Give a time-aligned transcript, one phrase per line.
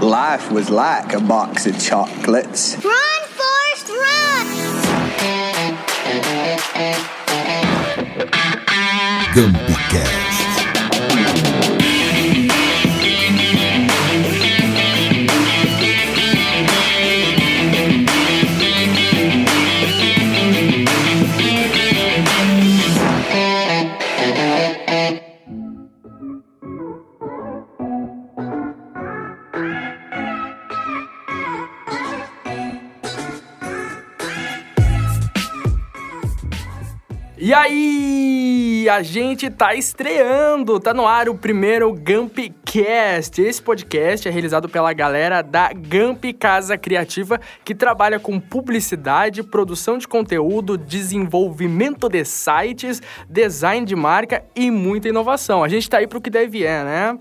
[0.00, 2.76] Life was like a box of chocolates.
[2.84, 2.94] Run,
[3.36, 4.46] Forrest, run!
[9.34, 10.37] Gambicast.
[38.88, 43.40] Aí, a gente tá estreando, tá no ar o primeiro Gampcast.
[43.40, 49.98] Esse podcast é realizado pela galera da Gamp Casa Criativa, que trabalha com publicidade, produção
[49.98, 55.62] de conteúdo, desenvolvimento de sites, design de marca e muita inovação.
[55.62, 57.18] A gente tá aí pro que deve é, né?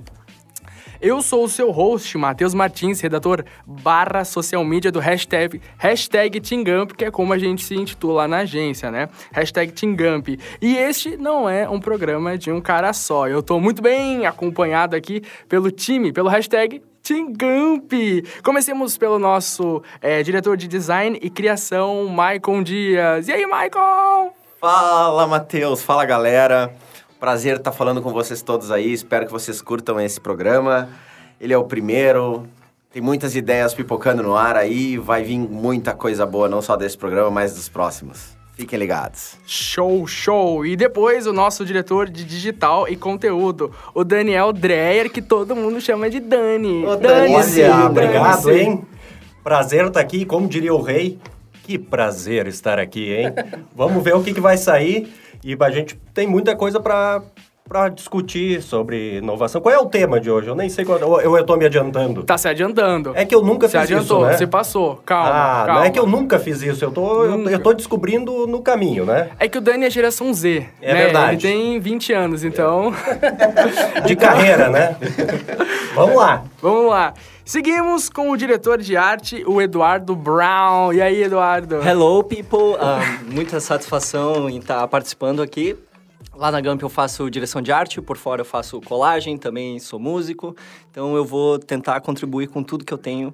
[1.00, 6.92] Eu sou o seu host, Matheus Martins, redator barra social media do hashtag, hashtag Tingamp,
[6.94, 9.08] que é como a gente se intitula lá na agência, né?
[9.32, 10.28] Hashtag Tingamp.
[10.60, 13.28] E este não é um programa de um cara só.
[13.28, 17.94] Eu tô muito bem acompanhado aqui pelo time, pelo hashtag Tingamp.
[18.44, 23.28] Comecemos pelo nosso é, diretor de design e criação, Maicon Dias.
[23.28, 24.32] E aí, Maicon?
[24.60, 25.84] Fala, Matheus.
[25.84, 26.76] Fala, galera.
[27.20, 28.94] Prazer estar falando com vocês todos aí.
[28.94, 30.90] Espero que vocês curtam esse programa.
[31.42, 32.46] Ele é o primeiro.
[32.92, 34.98] Tem muitas ideias pipocando no ar aí.
[34.98, 38.38] Vai vir muita coisa boa, não só desse programa, mas dos próximos.
[38.54, 39.36] Fiquem ligados.
[39.46, 40.66] Show, show!
[40.66, 45.80] E depois o nosso diretor de digital e conteúdo, o Daniel Dreyer, que todo mundo
[45.80, 46.84] chama de Dani.
[46.86, 48.60] Ô, Dani, Olha, sim, obrigado, Dani, sim.
[48.64, 48.86] hein?
[49.44, 51.20] Prazer estar aqui, como diria o rei.
[51.64, 53.34] Que prazer estar aqui, hein?
[53.76, 55.08] Vamos ver o que, que vai sair.
[55.44, 57.22] E a gente tem muita coisa para
[57.68, 59.60] para discutir sobre inovação.
[59.60, 60.48] Qual é o tema de hoje?
[60.48, 60.98] Eu nem sei qual.
[61.20, 62.24] Eu, tô me adiantando.
[62.24, 63.12] Tá se adiantando.
[63.14, 64.38] É que eu nunca Você fiz adiantou, isso, né?
[64.38, 65.02] você passou.
[65.06, 65.80] Calma, ah, calma.
[65.82, 66.84] não é que eu nunca fiz isso.
[66.84, 67.52] Eu tô, Nunca.
[67.52, 69.30] eu tô descobrindo no caminho, né?
[69.38, 70.66] É que o Dani é geração Z.
[70.82, 71.04] É né?
[71.04, 71.46] verdade.
[71.48, 72.94] Ele tem 20 anos, então.
[74.06, 74.96] De carreira, né?
[75.94, 76.44] Vamos lá.
[76.62, 77.14] Vamos lá.
[77.48, 80.92] Seguimos com o diretor de arte, o Eduardo Brown.
[80.92, 81.76] E aí, Eduardo?
[81.76, 82.76] Hello, people!
[82.78, 85.74] Ah, muita satisfação em estar participando aqui.
[86.36, 89.98] Lá na Gamp eu faço direção de arte, por fora eu faço colagem, também sou
[89.98, 90.58] músico.
[90.92, 93.34] Então eu vou tentar contribuir com tudo que eu tenho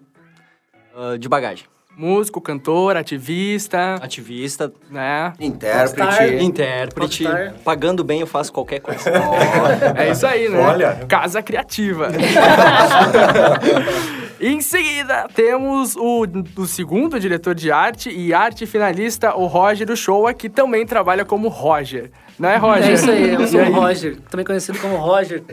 [0.96, 1.66] ah, de bagagem.
[1.96, 5.34] Músico, cantor, ativista, Ativista, né?
[5.40, 6.44] Intérprete.
[6.44, 7.54] intérprete, Rockstar.
[7.64, 9.04] pagando bem eu faço qualquer coisa.
[9.96, 10.60] É isso aí, né?
[10.60, 11.06] Olha.
[11.08, 12.08] Casa criativa.
[14.42, 16.26] em seguida, temos o,
[16.58, 21.48] o segundo diretor de arte e arte finalista, o Roger Uchoa, que também trabalha como
[21.48, 22.12] Roger.
[22.40, 22.90] Não é, Roger?
[22.90, 25.44] É isso aí, eu sou o Roger, também conhecido como Roger.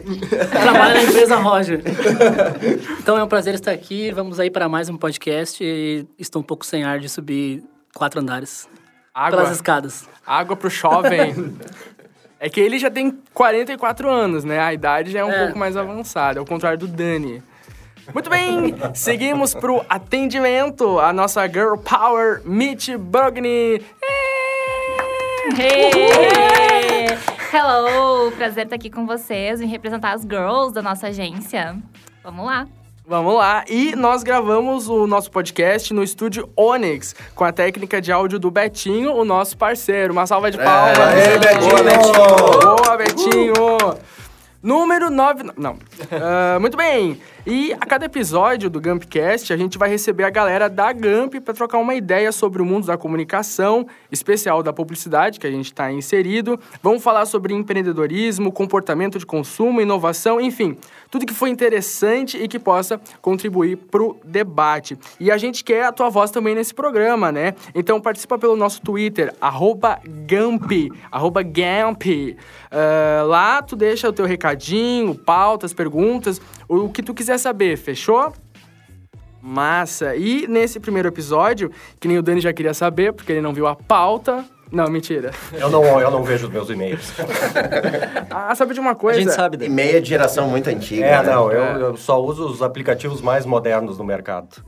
[0.51, 1.83] Trabalho na empresa Roger.
[2.99, 4.11] Então é um prazer estar aqui.
[4.13, 7.63] Vamos aí para mais um podcast e estou um pouco sem ar de subir
[7.95, 8.67] quatro andares
[9.15, 9.39] Água.
[9.41, 10.09] pelas escadas.
[10.27, 11.55] Água pro jovem.
[12.39, 14.59] É que ele já tem 44 anos, né?
[14.59, 15.45] A idade já é um É.
[15.45, 17.43] pouco mais avançada, ao contrário do Dani.
[18.15, 20.99] Muito bem, seguimos pro atendimento.
[20.99, 23.83] A nossa Girl Power, Mitch Bugny.
[25.59, 26.70] Hey!
[27.53, 28.31] Hello!
[28.31, 31.77] Prazer estar aqui com vocês, em representar as girls da nossa agência.
[32.23, 32.69] Vamos lá.
[33.05, 33.65] Vamos lá.
[33.69, 38.53] E nós gravamos o nosso podcast no estúdio Onyx, com a técnica de áudio do
[38.53, 40.13] Betinho, o nosso parceiro.
[40.13, 40.97] Uma salva de palmas.
[40.97, 41.71] Aê, Betinho!
[41.71, 42.77] Boa, Betinho!
[42.77, 43.99] Boa, Betinho!
[44.63, 45.45] Número 9.
[45.57, 45.77] Não.
[46.13, 47.21] Ah, muito bem.
[47.47, 51.55] E a cada episódio do Gumpcast, a gente vai receber a galera da Gump para
[51.55, 55.91] trocar uma ideia sobre o mundo da comunicação, especial da publicidade, que a gente está
[55.91, 56.61] inserido.
[56.83, 60.77] Vamos falar sobre empreendedorismo, comportamento de consumo, inovação, enfim,
[61.11, 64.99] tudo que foi interessante e que possa contribuir para o debate.
[65.19, 67.55] E a gente quer a tua voz também nesse programa, né?
[67.75, 70.71] Então participa pelo nosso Twitter, arroba Gamp,
[71.11, 72.03] arroba Gamp.
[72.71, 76.39] Ah, lá tu deixa o teu recadinho, pautas, perguntas,
[76.79, 78.33] o que tu quiser saber, fechou?
[79.43, 80.15] Massa!
[80.15, 83.67] E nesse primeiro episódio, que nem o Dani já queria saber, porque ele não viu
[83.67, 84.45] a pauta.
[84.73, 85.33] Não, mentira.
[85.53, 87.13] Eu não, eu não vejo os meus e-mails.
[88.31, 89.21] Ah, sabe de uma A coisa?
[89.21, 89.71] gente sabe, Dani.
[89.71, 91.05] E-mail de geração muito antiga.
[91.05, 91.33] É, né?
[91.33, 94.63] não, eu, eu só uso os aplicativos mais modernos no mercado.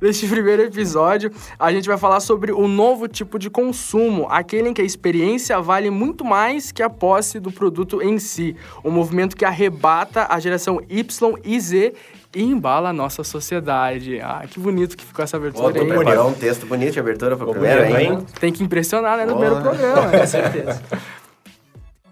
[0.00, 4.74] Neste primeiro episódio, a gente vai falar sobre o novo tipo de consumo, aquele em
[4.74, 8.54] que a experiência vale muito mais que a posse do produto em si.
[8.84, 11.94] Um movimento que arrebata a geração Y e Z
[12.36, 14.20] e embala a nossa sociedade.
[14.20, 15.88] Ah, que bonito que ficou essa Pô, abertura tu aí.
[15.88, 18.26] preparou um texto bonito de abertura pro Ficou primeiro, hein?
[18.38, 20.82] Tem que impressionar, né, no primeiro programa, com certeza.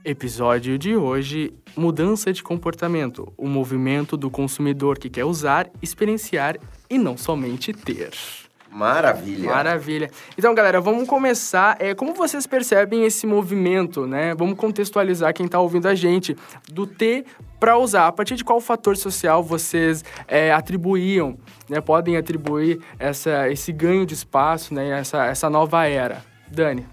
[0.03, 6.57] Episódio de hoje: Mudança de comportamento o movimento do consumidor que quer usar, experienciar
[6.89, 8.13] e não somente ter.
[8.75, 9.51] Maravilha.
[9.51, 10.11] Maravilha.
[10.37, 11.77] Então, galera, vamos começar.
[11.79, 14.35] É, como vocês percebem esse movimento, né?
[14.35, 16.37] Vamos contextualizar quem está ouvindo a gente.
[16.69, 17.25] Do ter
[17.61, 18.09] para usar.
[18.09, 21.39] A partir de qual fator social vocês é, atribuíam,
[21.69, 21.81] né?
[21.81, 24.99] Podem atribuir essa, esse ganho de espaço, né?
[24.99, 26.25] Essa, essa nova era.
[26.51, 26.85] Dani.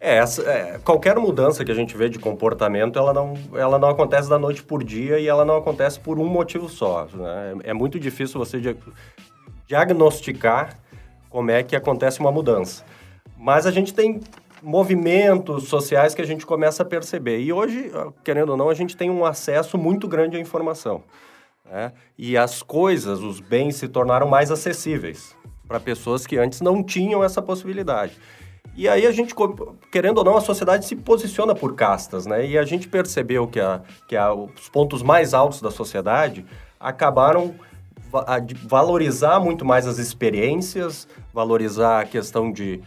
[0.00, 3.88] É, essa, é, qualquer mudança que a gente vê de comportamento, ela não, ela não
[3.88, 7.06] acontece da noite por dia e ela não acontece por um motivo só.
[7.14, 7.54] Né?
[7.66, 8.76] É, é muito difícil você dia-
[9.68, 10.76] diagnosticar
[11.30, 12.84] como é que acontece uma mudança.
[13.38, 14.20] Mas a gente tem
[14.62, 17.40] movimentos sociais que a gente começa a perceber.
[17.40, 17.90] E hoje,
[18.22, 21.02] querendo ou não, a gente tem um acesso muito grande à informação.
[21.64, 21.92] né?
[22.18, 25.34] E as coisas, os bens se tornaram mais acessíveis
[25.66, 28.18] para pessoas que antes não tinham essa possibilidade.
[28.76, 29.34] E aí a gente,
[29.90, 32.46] querendo ou não, a sociedade se posiciona por castas, né?
[32.46, 36.44] E a gente percebeu que, a, que a, os pontos mais altos da sociedade
[36.78, 37.54] acabaram
[38.66, 42.80] valorizar muito mais as experiências, valorizar a questão de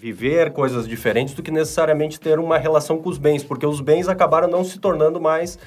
[0.00, 4.08] viver coisas diferentes do que necessariamente ter uma relação com os bens, porque os bens
[4.08, 5.58] acabaram não se tornando mais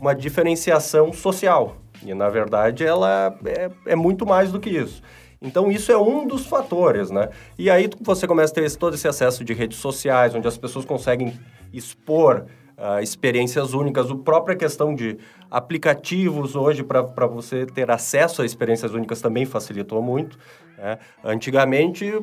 [0.00, 1.76] uma diferenciação social.
[2.04, 5.02] E, na verdade, ela é, é muito mais do que isso.
[5.40, 7.28] Então, isso é um dos fatores, né?
[7.56, 10.58] E aí você começa a ter esse- todo esse acesso de redes sociais, onde as
[10.58, 11.32] pessoas conseguem
[11.72, 12.44] expor
[12.78, 14.08] ah, experiências únicas.
[14.10, 15.18] A própria questão de
[15.50, 20.38] aplicativos hoje para você ter acesso a experiências únicas também facilitou muito.
[20.76, 20.98] né?
[21.24, 22.22] Antigamente,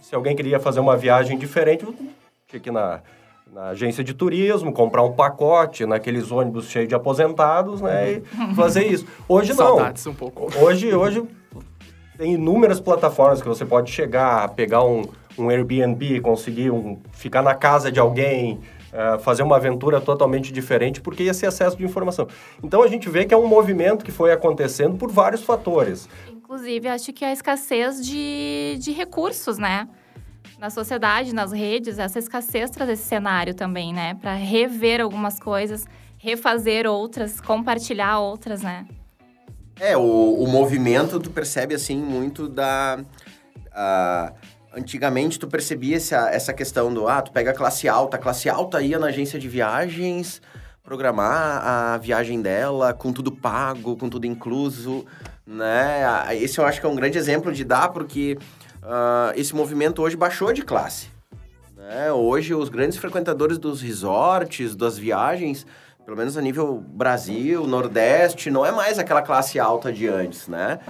[0.00, 1.86] se alguém queria fazer uma viagem diferente,
[2.48, 3.00] tinha que ir na,
[3.52, 8.12] na agência de turismo, comprar um pacote naqueles ônibus cheios de aposentados, né?
[8.14, 9.06] E fazer isso.
[9.28, 9.76] Hoje não.
[9.76, 10.50] Saudades um pouco.
[10.58, 11.22] Hoje, hoje
[12.18, 15.02] tem inúmeras plataformas que você pode chegar, pegar um,
[15.38, 18.60] um Airbnb, conseguir um, ficar na casa de alguém,
[18.92, 22.28] eh, fazer uma aventura totalmente diferente, porque esse acesso de informação.
[22.62, 26.06] Então a gente vê que é um movimento que foi acontecendo por vários fatores.
[26.30, 29.88] Inclusive, acho que a escassez de, de recursos, né?
[30.58, 34.14] Na sociedade, nas redes, essa escassez traz esse cenário também, né?
[34.20, 35.86] Para rever algumas coisas,
[36.18, 38.86] refazer outras, compartilhar outras, né?
[39.80, 43.00] É, o, o movimento tu percebe assim muito da.
[43.72, 44.32] ah,
[44.74, 48.48] antigamente tu percebia essa, essa questão do ah, tu pega a classe alta, a classe
[48.48, 50.40] alta ia na agência de viagens
[50.82, 55.04] programar a viagem dela com tudo pago, com tudo incluso,
[55.46, 56.02] né?
[56.36, 58.36] Esse eu acho que é um grande exemplo de dar, porque
[58.82, 61.08] ah, esse movimento hoje baixou de classe.
[61.76, 62.12] né?
[62.12, 65.64] Hoje, os grandes frequentadores dos resorts, das viagens,
[66.04, 70.80] pelo menos a nível Brasil, Nordeste, não é mais aquela classe alta de antes, né?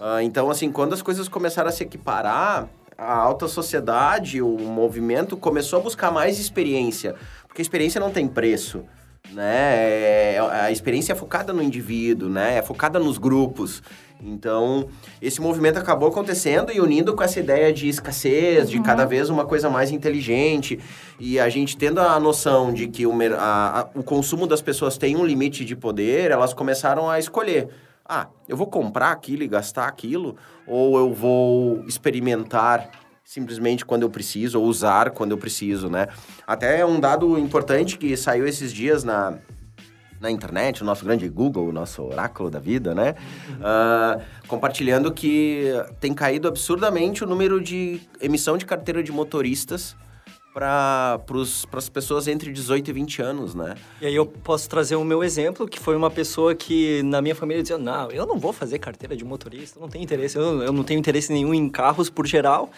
[0.00, 2.68] Ah, então, assim, quando as coisas começaram a se equiparar,
[3.02, 7.14] a alta sociedade, o movimento começou a buscar mais experiência,
[7.46, 8.84] porque a experiência não tem preço,
[9.32, 10.34] né?
[10.34, 12.58] É- a experiência é focada no indivíduo, né?
[12.58, 13.82] É focada nos grupos.
[14.24, 14.86] Então,
[15.20, 19.44] esse movimento acabou acontecendo e unindo com essa ideia de escassez, de cada vez uma
[19.44, 20.78] coisa mais inteligente,
[21.18, 24.96] e a gente tendo a noção de que o, a- a- o consumo das pessoas
[24.96, 27.68] tem um limite de poder, elas começaram a escolher.
[28.08, 30.36] Ah, eu vou comprar aquilo e gastar aquilo,
[30.66, 32.90] ou eu vou experimentar
[33.24, 36.08] simplesmente quando eu preciso, ou usar quando eu preciso, né?
[36.46, 39.38] Até um dado importante que saiu esses dias na,
[40.20, 43.14] na internet, o nosso grande Google, o nosso oráculo da vida, né?
[43.62, 49.96] Ah, compartilhando que tem caído absurdamente o número de emissão de carteira de motoristas
[50.52, 51.18] para
[51.72, 53.74] as pessoas entre 18 e 20 anos, né?
[54.00, 57.34] E aí eu posso trazer o meu exemplo, que foi uma pessoa que na minha
[57.34, 60.72] família dizia, não, eu não vou fazer carteira de motorista, não tenho interesse, eu, eu
[60.72, 62.70] não tenho interesse nenhum em carros por geral.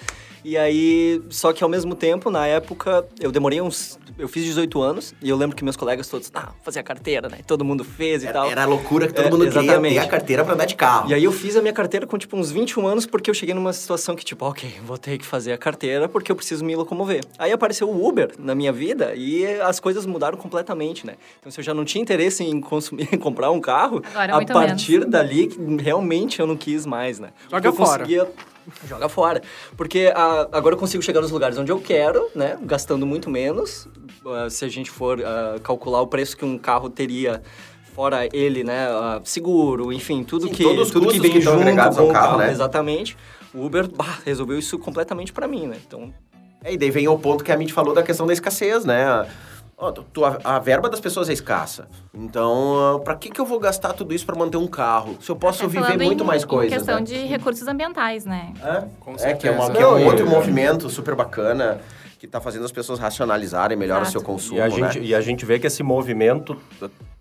[0.44, 3.98] E aí, só que ao mesmo tempo, na época, eu demorei uns...
[4.18, 7.28] Eu fiz 18 anos e eu lembro que meus colegas todos, ah, fazer a carteira,
[7.30, 7.38] né?
[7.46, 8.50] Todo mundo fez e Era, tal.
[8.50, 9.94] era a loucura que todo É, mundo queria exatamente.
[9.94, 11.10] ter a carteira para andar de carro.
[11.10, 13.54] E aí eu fiz a minha carteira com, tipo, uns 21 anos, porque eu cheguei
[13.54, 16.76] numa situação que, tipo, ok, vou ter que fazer a carteira porque eu preciso me
[16.76, 17.24] locomover.
[17.38, 21.14] Aí apareceu o Uber na minha vida e as coisas mudaram completamente, né?
[21.40, 24.36] Então, se eu já não tinha interesse em consumir, em comprar um carro, Agora, a
[24.36, 25.48] muito partir dali,
[25.80, 27.30] realmente eu não quis mais, né?
[27.50, 27.98] Joga eu fora.
[28.00, 28.28] conseguia-
[28.86, 29.42] Joga fora.
[29.76, 32.56] Porque ah, agora eu consigo chegar nos lugares onde eu quero, né?
[32.62, 33.86] Gastando muito menos.
[34.26, 37.42] Ah, se a gente for ah, calcular o preço que um carro teria
[37.94, 38.88] fora ele, né?
[38.88, 42.08] ah, seguro, enfim, tudo Sim, que todos os tudo que vem que junto com ao
[42.08, 42.50] o carro, carro, né?
[42.50, 43.16] exatamente.
[43.54, 45.76] O Uber bah, resolveu isso completamente pra mim, né?
[45.86, 46.33] Então, É,
[46.72, 49.26] e daí vem o ponto que a gente falou da questão da escassez, né?
[49.94, 51.88] Tu- tu- a, a verba das pessoas é escassa.
[52.14, 55.16] Então, para que, que eu vou gastar tudo isso para manter um carro?
[55.20, 56.72] Se eu posso Até viver muito em, mais coisas.
[56.78, 57.02] questão né?
[57.02, 58.54] de recursos ambientais, né?
[58.62, 59.72] É, Com é que é, uma- certeza.
[59.72, 61.80] que é um outro movimento super bacana.
[62.18, 64.24] que está fazendo as pessoas racionalizarem melhor o seu Exato.
[64.32, 64.70] consumo, E a, né?
[64.92, 66.56] gente, e a gente vê que esse movimento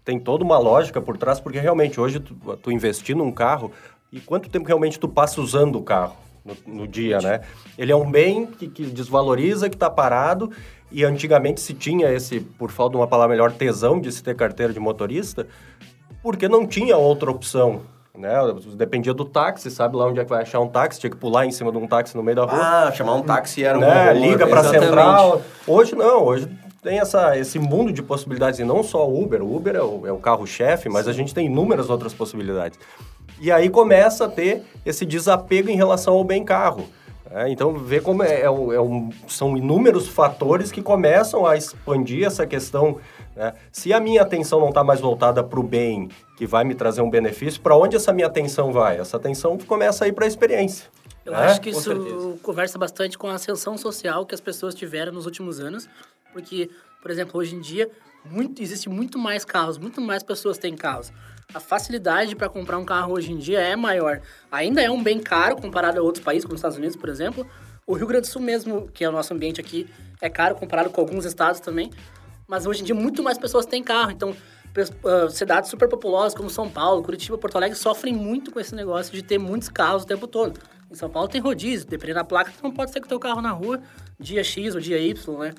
[0.06, 3.70] tem toda uma lógica por trás, porque realmente hoje tu, tu investir num carro,
[4.14, 7.42] e quanto tempo realmente tu passa usando o carro no, no dia, né?
[7.78, 10.52] Ele é um bem que, que desvaloriza, que está parado,
[10.92, 14.36] e antigamente se tinha esse, por falta de uma palavra melhor, tesão de se ter
[14.36, 15.48] carteira de motorista,
[16.22, 17.82] porque não tinha outra opção.
[18.16, 18.32] Né?
[18.76, 21.48] Dependia do táxi, sabe lá onde é que vai achar um táxi, tinha que pular
[21.48, 23.82] em cima de um táxi no meio da rua Ah, chamar um táxi era um
[23.82, 24.12] né?
[24.12, 25.42] horror, Liga para central.
[25.66, 26.48] Hoje não, hoje
[26.84, 29.42] tem essa, esse mundo de possibilidades, e não só o Uber.
[29.42, 32.78] O Uber é o, é o carro-chefe, mas a gente tem inúmeras outras possibilidades.
[33.44, 36.88] E aí começa a ter esse desapego em relação ao bem carro.
[37.30, 37.50] né?
[37.50, 42.48] então, vê como é, é é um- são inúmeros fatores que começam a expandir essa
[42.48, 43.00] questão.
[43.36, 43.54] né?
[43.70, 46.08] Se a minha atenção não está mais voltada para o bem,
[46.38, 48.98] que vai me trazer um benefício, para onde essa minha atenção vai?
[48.98, 50.86] Essa atenção começa a ir para a experiência.
[51.26, 51.40] Eu né?
[51.40, 52.38] acho que Com isso certeza.
[52.42, 55.90] conversa bastante com a ascensão social que as pessoas tiveram nos últimos anos,
[56.32, 56.70] porque,
[57.02, 57.90] por exemplo, hoje em dia
[58.26, 61.12] muito, existe muito mais carros, muito mais pessoas têm carros.
[61.54, 64.22] A facilidade para comprar um carro hoje em dia é maior.
[64.52, 67.46] Ainda é um bem caro comparado a outros países, como os Estados Unidos, por exemplo.
[67.86, 69.88] O Rio Grande do Sul mesmo, que é o nosso ambiente aqui,
[70.22, 71.92] é caro comparado com alguns estados também.
[72.48, 74.12] Mas hoje em dia muito mais pessoas têm carro.
[74.12, 74.36] Então,
[75.06, 79.14] ah, cidades super populosas como São Paulo, Curitiba, Porto Alegre sofrem muito com esse negócio
[79.14, 80.60] de ter muitos carros o tempo todo.
[80.90, 83.42] Em São Paulo tem rodízio, dependendo da placa, não pode sair com o teu carro
[83.42, 83.82] na rua
[84.20, 85.54] dia X ou dia Y, né?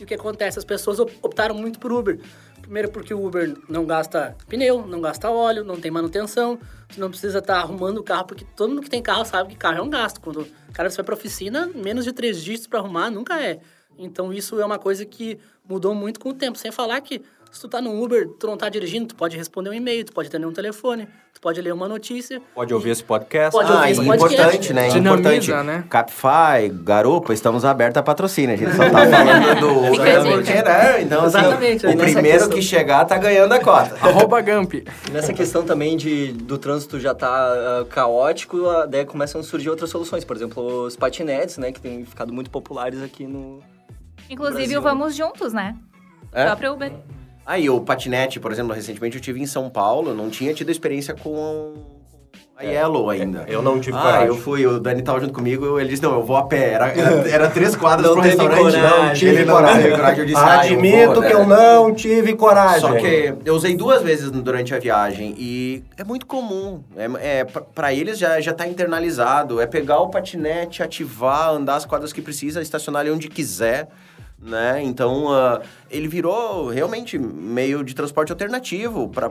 [0.00, 0.58] E o que acontece?
[0.58, 2.18] As pessoas op- optaram muito por Uber.
[2.60, 7.08] Primeiro porque o Uber não gasta pneu, não gasta óleo, não tem manutenção, tu não
[7.08, 9.82] precisa estar arrumando o carro, porque todo mundo que tem carro sabe que carro é
[9.82, 10.20] um gasto.
[10.20, 13.60] Quando o cara vai pra oficina, menos de três dígitos para arrumar nunca é.
[13.96, 15.38] Então isso é uma coisa que
[15.68, 16.58] mudou muito com o tempo.
[16.58, 19.70] Sem falar que se tu tá no Uber, tu não tá dirigindo, tu pode responder
[19.70, 22.40] um e-mail, tu pode atender um telefone, tu pode ler uma notícia.
[22.54, 23.52] Pode ouvir esse podcast.
[23.52, 24.34] Pode Ah, ouvir esse podcast.
[24.34, 24.88] importante, né?
[24.88, 25.66] Dinamiza, importante.
[25.66, 25.84] né?
[25.88, 28.54] Capify, Garupa, estamos abertos a patrocínio.
[28.54, 29.88] A gente só tá falando do
[30.36, 31.02] porque, né?
[31.02, 31.86] Então, assim, Exatamente.
[31.86, 33.94] o E nessa primeiro questão- que chegar tá ganhando a cota.
[34.06, 34.72] Arroba Gamp.
[35.12, 39.90] Nessa questão também de, do trânsito já tá ah, caótico, daí começam a surgir outras
[39.90, 40.24] soluções.
[40.24, 41.72] Por exemplo, os patinetes, né?
[41.72, 43.60] Que têm ficado muito populares aqui no...
[44.30, 44.78] Inclusive Brasil.
[44.80, 45.74] o Vamos Juntos, né?
[46.32, 46.42] É?
[46.42, 46.92] O próprio Uber.
[47.48, 51.14] Aí, o patinete, por exemplo, recentemente eu tive em São Paulo, não tinha tido experiência
[51.14, 51.72] com
[52.54, 53.46] a Yellow ainda.
[53.48, 54.26] Eu não tive ah, coragem.
[54.26, 56.74] eu fui, o Dani tava junto comigo, ele disse, não, eu vou a pé.
[56.74, 58.58] Era, era, era três quadras pro restaurante.
[58.58, 58.82] coragem.
[58.82, 59.90] Não, tive coragem.
[59.92, 60.18] coragem.
[60.18, 61.32] Eu disse, ah, eu Admito vou, que né?
[61.32, 62.80] eu não tive coragem.
[62.82, 66.82] Só que eu usei duas vezes durante a viagem e é muito comum.
[66.98, 69.58] É, é, pra- pra eles já, já tá internalizado.
[69.58, 73.88] É pegar o patinete, ativar, andar as quadras que precisa, estacionar ali onde quiser.
[74.40, 74.82] Né?
[74.84, 79.30] Então, ah, ele virou realmente meio de transporte alternativo para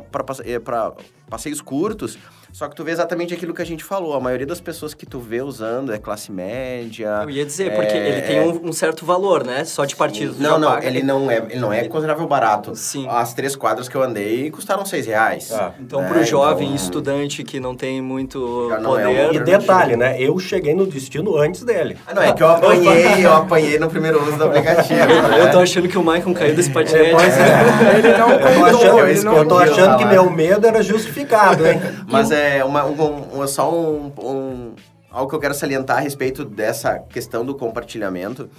[1.29, 2.17] passeios curtos.
[2.57, 4.15] Só que tu vê exatamente aquilo que a gente falou.
[4.15, 7.19] A maioria das pessoas que tu vê usando é classe média.
[7.21, 9.63] Eu ia dizer, porque é- ele tem um, um certo valor, né?
[9.63, 10.33] Só de partida.
[10.35, 10.87] tu Não, não, paga.
[10.87, 12.75] ele não é, ele não é considerável barato.
[12.75, 13.05] Sim.
[13.11, 15.51] As três quadras que eu andei custaram seis reais.
[15.53, 16.07] Ah, Então, né?
[16.07, 18.39] pro jovem Então, estudante que não tem muito
[18.81, 19.29] não é poder...
[19.29, 20.19] um- E detalhe, né?
[20.19, 21.95] Eu cheguei no destino antes dele.
[22.07, 24.95] Ah, não, é que eu apanhei, eu apanhei no primeiro uso do aplicativo.
[25.29, 25.41] né?
[25.41, 27.13] Eu tô achando que o Michael caiu desse patinete.
[27.13, 27.97] É.
[27.99, 31.67] Ele não Eu tô achando, ele não eu tô achando que meu medo era justificado,
[31.67, 31.79] hein?
[32.07, 34.75] Mas é uma, um, um- só um, um-
[35.11, 38.49] algo que eu quero salientar a respeito dessa questão do compartilhamento.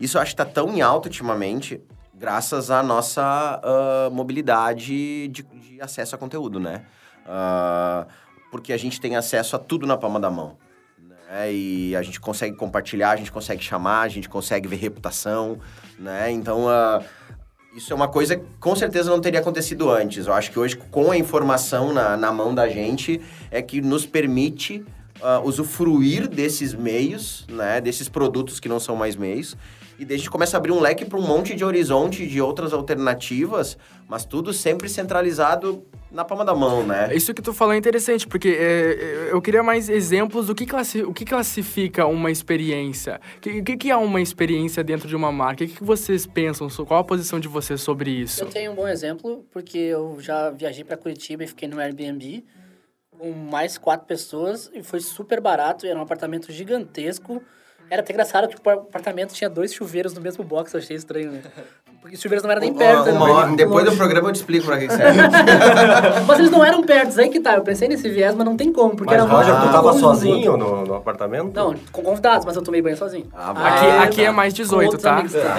[0.00, 1.80] Isso eu acho que está tão em alta ultimamente,
[2.14, 3.22] graças à nossa
[3.62, 6.82] ah, mobilidade de, de acesso a conteúdo, né?
[7.26, 8.06] Ah,
[8.50, 10.56] porque a gente tem acesso a tudo na palma da mão.
[11.28, 11.52] né?
[11.52, 15.58] E a gente consegue compartilhar, a gente consegue chamar, a gente consegue ver reputação,
[15.98, 16.30] né?
[16.30, 17.02] Então, ah,
[17.78, 20.26] isso é uma coisa que com certeza não teria acontecido antes.
[20.26, 23.20] Eu acho que hoje, com a informação na, na mão da gente,
[23.52, 24.84] é que nos permite
[25.22, 27.80] ah, usufruir desses meios, né?
[27.80, 29.56] Desses produtos que não são mais meios.
[29.98, 32.40] E daí a gente começa a abrir um leque para um monte de horizonte de
[32.40, 33.76] outras alternativas,
[34.06, 37.14] mas tudo sempre centralizado na palma da mão, né?
[37.14, 41.02] Isso que tu falou é interessante, porque é, eu queria mais exemplos do que, classi
[41.02, 43.20] o que classifica uma experiência.
[43.36, 45.64] O que, que, que é uma experiência dentro de uma marca?
[45.64, 46.68] O que, que vocês pensam?
[46.86, 48.42] Qual a posição de vocês sobre isso?
[48.42, 52.44] Eu tenho um bom exemplo, porque eu já viajei para Curitiba e fiquei no Airbnb
[53.18, 55.86] com mais quatro pessoas e foi super barato.
[55.86, 57.42] Era um apartamento gigantesco.
[57.90, 61.32] Era até engraçado que o apartamento tinha dois chuveiros no mesmo box, eu achei estranho,
[61.32, 61.42] né?
[62.00, 63.10] Porque os chuveiros não eram nem perto.
[63.10, 63.96] Uma- uma hora- depois do longe.
[63.96, 65.18] programa eu te explico pra que serve.
[66.26, 67.54] Mas eles não eram perto, aí que tá.
[67.54, 69.98] Eu pensei nesse viés, mas não tem como, porque Mas, era Roger, tu tava do
[69.98, 71.52] sozinho no, no apartamento?
[71.54, 73.26] Não, com convidados, mas eu tomei banho sozinho.
[73.34, 75.14] Ah, Aqui, Ah, aqui é mais Com 18, outros tá?
[75.14, 75.56] amigos, tá.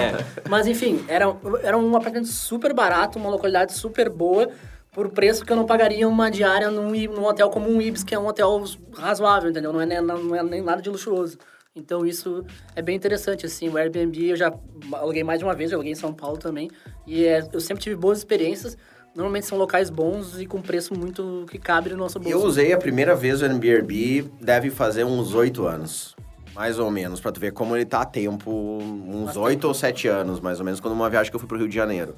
[0.48, 1.26] Mas enfim, era,
[1.62, 4.48] era um apartamento super barato, uma localidade super boa,
[4.92, 8.14] por preço que eu não pagaria uma diária num, num hotel como um Ibis, que
[8.14, 8.64] é um hotel
[8.96, 9.72] razoável, entendeu?
[9.72, 11.36] Não é, nem- não é nem nada de luxuoso.
[11.76, 13.68] Então isso é bem interessante, assim.
[13.68, 14.52] O Airbnb eu já
[14.92, 16.68] aluguei mais de uma vez, eu aluguei em São Paulo também.
[17.06, 18.76] E é, eu sempre tive boas experiências.
[19.14, 22.36] Normalmente são locais bons e com preço muito que cabe no nosso bolso.
[22.36, 26.16] Eu usei a primeira vez o Airbnb, deve fazer uns oito anos.
[26.54, 28.50] Mais ou menos, pra tu ver como ele tá a tempo.
[28.80, 31.56] Uns oito ou sete anos, mais ou menos, quando uma viagem que eu fui pro
[31.56, 32.16] Rio de Janeiro.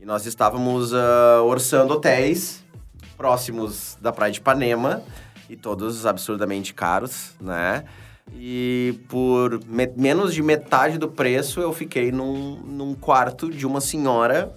[0.00, 2.64] E nós estávamos ah, orçando hotéis
[3.16, 5.02] próximos da praia de Ipanema.
[5.50, 7.84] E todos absurdamente caros, né?
[8.32, 13.80] E por me- menos de metade do preço, eu fiquei num, num quarto de uma
[13.80, 14.54] senhora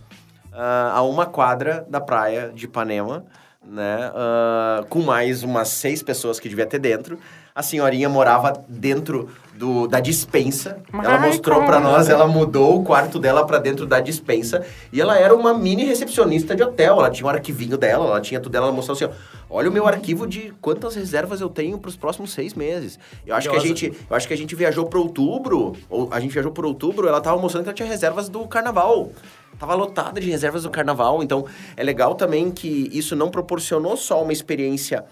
[0.53, 3.25] ah, a uma quadra da praia de Ipanema,
[3.63, 4.11] né?
[4.15, 7.19] Ah, com mais umas seis pessoas que devia ter dentro.
[7.57, 10.77] A senhorinha morava dentro do, da dispensa.
[10.93, 14.63] Ela mostrou pra nós, ela mudou o quarto dela pra dentro da dispensa.
[14.93, 16.99] E ela era uma mini recepcionista de hotel.
[16.99, 18.67] Ela tinha um arquivinho dela, ela tinha tudo dela.
[18.67, 19.09] Ela mostrou assim, ó,
[19.49, 22.99] olha o meu arquivo de quantas reservas eu tenho pros próximos seis meses.
[23.25, 26.19] Eu acho que a gente, eu acho que a gente viajou para outubro, ou a
[26.19, 29.09] gente viajou para outubro, ela tava mostrando que ela tinha reservas do carnaval.
[29.57, 31.45] Tava lotada de reservas do carnaval, então
[31.75, 35.03] é legal também que isso não proporcionou só uma experiência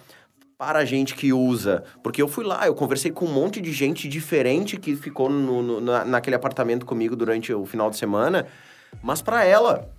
[0.57, 1.83] para a gente que usa.
[2.01, 5.61] Porque eu fui lá, eu conversei com um monte de gente diferente que ficou no-
[5.61, 8.47] no- na- naquele apartamento comigo durante o final de semana,
[9.03, 9.89] mas para ela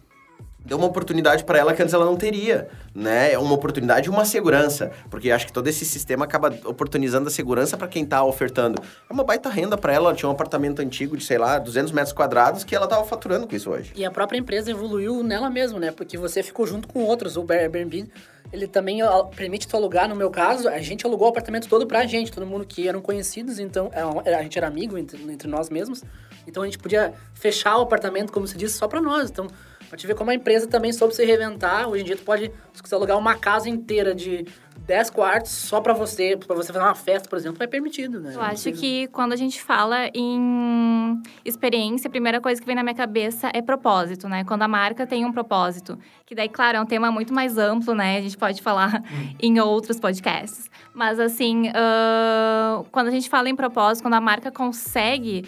[0.66, 3.32] deu uma oportunidade para ela que antes ela não teria, né?
[3.32, 7.30] É uma oportunidade e uma segurança, porque acho que todo esse sistema acaba oportunizando a
[7.30, 8.82] segurança para quem tá ofertando.
[9.08, 11.92] É uma baita renda para ela, ela tinha um apartamento antigo de, sei lá, 200
[11.92, 13.92] metros quadrados que ela tava faturando com isso hoje.
[13.94, 15.92] E a própria empresa evoluiu nela mesmo, né?
[15.92, 17.36] Porque você ficou junto com outros.
[17.36, 18.08] O Airbnb,
[18.52, 19.00] ele também
[19.36, 22.46] permite tu alugar, no meu caso, a gente alugou o apartamento todo pra gente, todo
[22.46, 23.90] mundo que eram conhecidos, então
[24.24, 26.02] é, a gente era amigo entre, entre nós mesmos.
[26.46, 29.30] Então a gente podia fechar o apartamento, como se disse, só pra nós.
[29.30, 29.48] Então,
[29.88, 31.88] pra te ver como a empresa também soube se reinventar.
[31.88, 32.50] Hoje em dia tu pode,
[32.92, 34.46] alugar uma casa inteira de
[34.86, 38.32] 10 quartos só pra você, pra você fazer uma festa, por exemplo, é permitido, né?
[38.34, 42.82] Eu acho que quando a gente fala em experiência, a primeira coisa que vem na
[42.82, 44.44] minha cabeça é propósito, né?
[44.44, 45.98] Quando a marca tem um propósito.
[46.24, 48.18] Que daí, claro, é um tema muito mais amplo, né?
[48.18, 49.02] A gente pode falar
[49.40, 50.70] em outros podcasts.
[50.94, 55.44] Mas, assim, ah, quando a gente fala em propósito, quando a marca consegue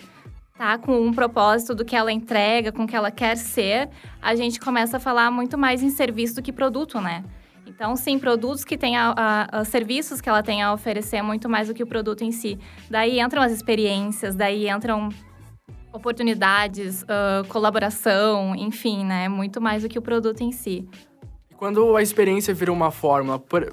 [0.59, 3.89] tá com um propósito do que ela entrega, com o que ela quer ser,
[4.21, 7.23] a gente começa a falar muito mais em serviço do que produto, né?
[7.65, 11.49] Então, sim, produtos que têm a, a- a- serviços que ela tem a oferecer muito
[11.49, 12.59] mais do que o produto em si.
[12.91, 15.11] Daí entram as experiências, daí entram
[15.93, 19.29] oportunidades, ah, colaboração, enfim, né?
[19.29, 20.89] Muito mais do que o produto em si.
[21.57, 23.39] Quando a experiência vira uma fórmula.
[23.39, 23.73] por-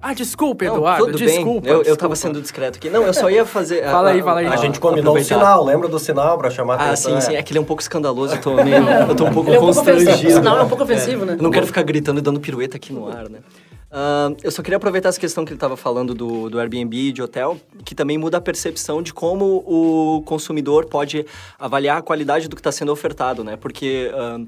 [0.00, 1.06] Ah, desculpa, Não, Eduardo.
[1.06, 1.60] tudo desculpa.
[1.62, 1.70] bem.
[1.70, 2.00] Eu, eu desculpa.
[2.02, 2.88] tava sendo discreto aqui.
[2.88, 3.82] Não, eu só ia fazer...
[3.84, 4.46] Fala aí, fala aí.
[4.46, 7.20] A Ah, gente combinou o sinal, lembra do sinal pra chamar a Ah, atenção?
[7.20, 7.34] sim, sim.
[7.34, 7.38] É.
[7.40, 8.34] É que ele é um pouco escandaloso.
[8.34, 10.28] Eu tô, meio, eu tô um pouco Ele é um pouco constrangido.
[10.28, 11.34] O sinal é um pouco ofensivo, né?
[11.36, 13.40] Eu não quero ficar gritando e dando pirueta aqui no ar, né?
[13.90, 17.20] Ah, eu só queria aproveitar essa questão que ele estava falando do, do Airbnb, de
[17.22, 21.26] hotel, que também muda a percepção de como o consumidor pode
[21.58, 23.56] avaliar a qualidade do que está sendo ofertado, né?
[23.56, 24.38] Porque ah,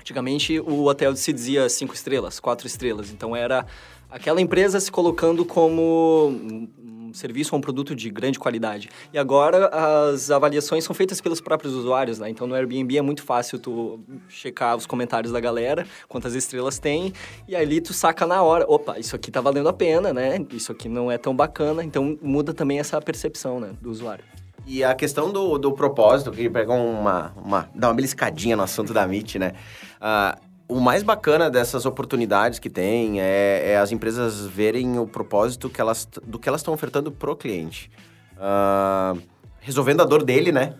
[0.00, 3.64] antigamente o hotel se dizia cinco estrelas, quatro estrelas, então era
[4.12, 8.88] aquela empresa se colocando como um serviço ou um produto de grande qualidade.
[9.12, 12.30] E agora as avaliações são feitas pelos próprios usuários, né?
[12.30, 17.12] Então no Airbnb é muito fácil tu checar os comentários da galera, quantas estrelas tem,
[17.48, 20.44] e ali tu saca na hora, opa, isso aqui tá valendo a pena, né?
[20.52, 24.24] Isso aqui não é tão bacana, então muda também essa percepção, né, do usuário.
[24.64, 27.68] E a questão do, do propósito, que pegar uma, uma.
[27.74, 29.54] dar uma beliscadinha no assunto da MIT, né?
[30.00, 35.68] Ah, o mais bacana dessas oportunidades que tem é, é as empresas verem o propósito
[35.68, 37.90] que elas, do que elas estão ofertando pro cliente.
[38.38, 39.14] Ah,
[39.60, 40.74] resolvendo a dor dele, né?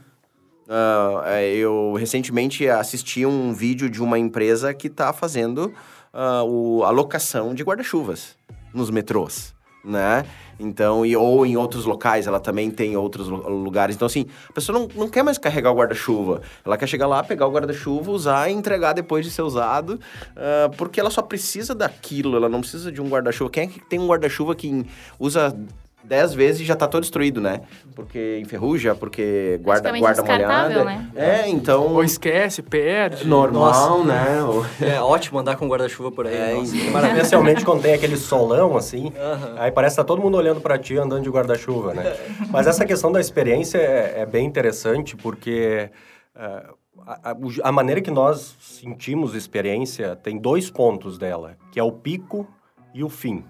[1.27, 5.73] É, eu recentemente assisti um vídeo de uma empresa que está fazendo
[6.13, 8.37] ah, o, a locação de guarda-chuvas
[8.73, 10.25] nos metrôs, né?
[10.61, 13.97] Então, e, ou em outros locais, ela também tem outros lu- lugares.
[13.97, 16.41] Então, assim, a pessoa não, não quer mais carregar o guarda-chuva.
[16.65, 19.99] Ela quer chegar lá, pegar o guarda-chuva, usar e entregar depois de ser usado,
[20.37, 23.51] ah, porque ela só precisa daquilo, ela não precisa de um guarda-chuva.
[23.51, 24.87] Quem é que tem um guarda-chuva que
[25.19, 25.57] usa
[26.05, 27.61] 10 vezes e já tá todo destruído, né?
[27.95, 30.85] Porque enferruja, porque guarda, guarda molhada.
[30.85, 31.11] né?
[31.15, 31.87] É, então.
[31.95, 33.27] Ou esquece, perde.
[33.27, 34.43] Normal, né?
[34.43, 36.35] Ou- É ótimo andar com guarda-chuva por aí.
[36.35, 37.17] É, nossa, e- que maravilha.
[37.19, 39.55] Especialmente quando tem aquele solão, assim, Aham.
[39.59, 42.17] aí parece que tá todo mundo olhando pra ti andando de guarda-chuva, né?
[42.51, 45.91] Mas essa questão da experiência é, é bem interessante, porque
[46.35, 46.65] eh,
[47.07, 52.47] a, a maneira que nós sentimos experiência tem dois pontos dela, que é o pico
[52.95, 53.45] e o fim.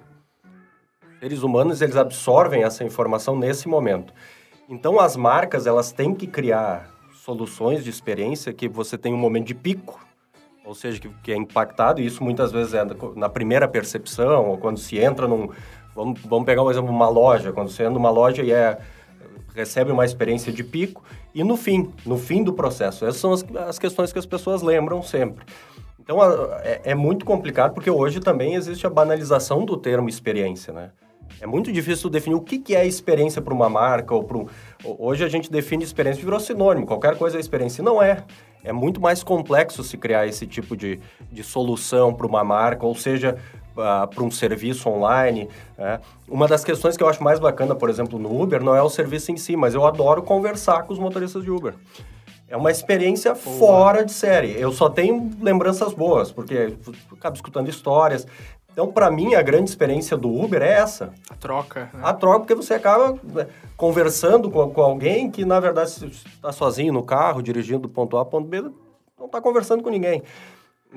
[1.22, 4.12] Seres humanos, eles absorvem essa informação nesse momento.
[4.68, 9.46] Então, as marcas, elas têm que criar soluções de experiência que você tem um momento
[9.46, 10.04] de pico,
[10.64, 14.58] ou seja, que, que é impactado, e isso muitas vezes é na- primeira percepção, ou
[14.58, 15.48] quando se entra num...
[15.94, 18.80] Vamos, vamos pegar um exemplo, uma loja, quando você entra numa loja e é
[19.54, 23.04] recebe uma experiência de pico e no fim, no fim do processo.
[23.04, 25.44] Essas são as, as questões que as pessoas lembram sempre.
[26.00, 26.18] Então
[26.64, 30.90] é, é muito complicado porque hoje também existe a banalização do termo experiência, né?
[31.40, 34.46] É muito difícil definir o que, que é experiência para uma marca ou para um...
[34.84, 36.86] Hoje a gente define experiência e virou sinônimo.
[36.86, 37.82] Qualquer coisa é experiência.
[37.82, 38.24] E não é.
[38.64, 42.94] É muito mais complexo se criar esse tipo de, de solução para uma marca, ou
[42.94, 43.36] seja,
[43.74, 45.48] para um serviço online.
[45.76, 46.00] né?
[46.28, 48.88] Uma das questões que eu acho mais bacana, por exemplo, no Uber, não é o
[48.88, 51.74] serviço em si, mas eu adoro conversar com os motoristas de Uber.
[52.48, 54.54] É uma experiência fora de série.
[54.60, 58.26] Eu só tenho lembranças boas, porque eu acabo escutando histórias.
[58.72, 61.12] Então, para mim, a grande experiência do Uber é essa.
[61.28, 61.90] A troca.
[61.92, 62.00] né?
[62.02, 66.92] A troca, porque você acaba né, conversando com, com alguém que, na verdade, está sozinho
[66.92, 68.62] no carro, dirigindo do ponto A ao ponto B,
[69.18, 70.22] não está conversando com ninguém.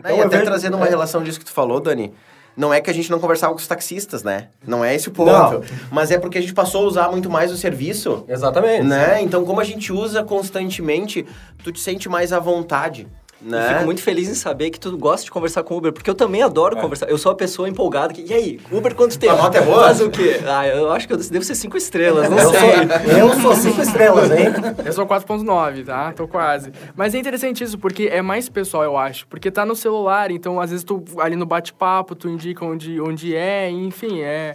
[0.02, 2.14] Não, e até vejo- trazendo uma é, relação disso que tu falou, Dani.
[2.58, 4.48] Não é que a gente não conversava com os taxistas, né?
[4.66, 5.30] Não é esse o ponto.
[5.30, 5.62] Não.
[5.92, 8.24] Mas é porque a gente passou a usar muito mais o serviço.
[8.30, 8.84] Exatamente.
[8.84, 9.22] Né?
[9.22, 11.26] Então, como a gente usa constantemente,
[11.64, 13.08] tu te sente mais à vontade.
[13.44, 13.74] Eu Né?
[13.74, 16.16] Fico muito feliz em saber que tu gosta de conversar com o Uber, porque eu
[16.16, 17.10] também adoro conversar.
[17.10, 19.34] Eu sou a pessoa empolgada que, e aí, Uber quanto tempo?
[19.34, 19.84] A nota é boa?
[19.84, 20.40] Faz o quê?
[20.48, 22.60] Ah, eu acho que eu devo ser cinco estrelas, não Eu sei.
[22.60, 24.48] sou, eu sou cinco estrelas, hein?
[24.86, 26.12] Eu sou 4.9, tá?
[26.14, 26.72] Tô quase.
[26.96, 29.28] Mas é interessante isso, porque é mais pessoal, eu acho.
[29.28, 33.36] Porque tá no celular, então às vezes tu ali no bate-papo, tu indica onde, onde
[33.36, 34.54] é, enfim, é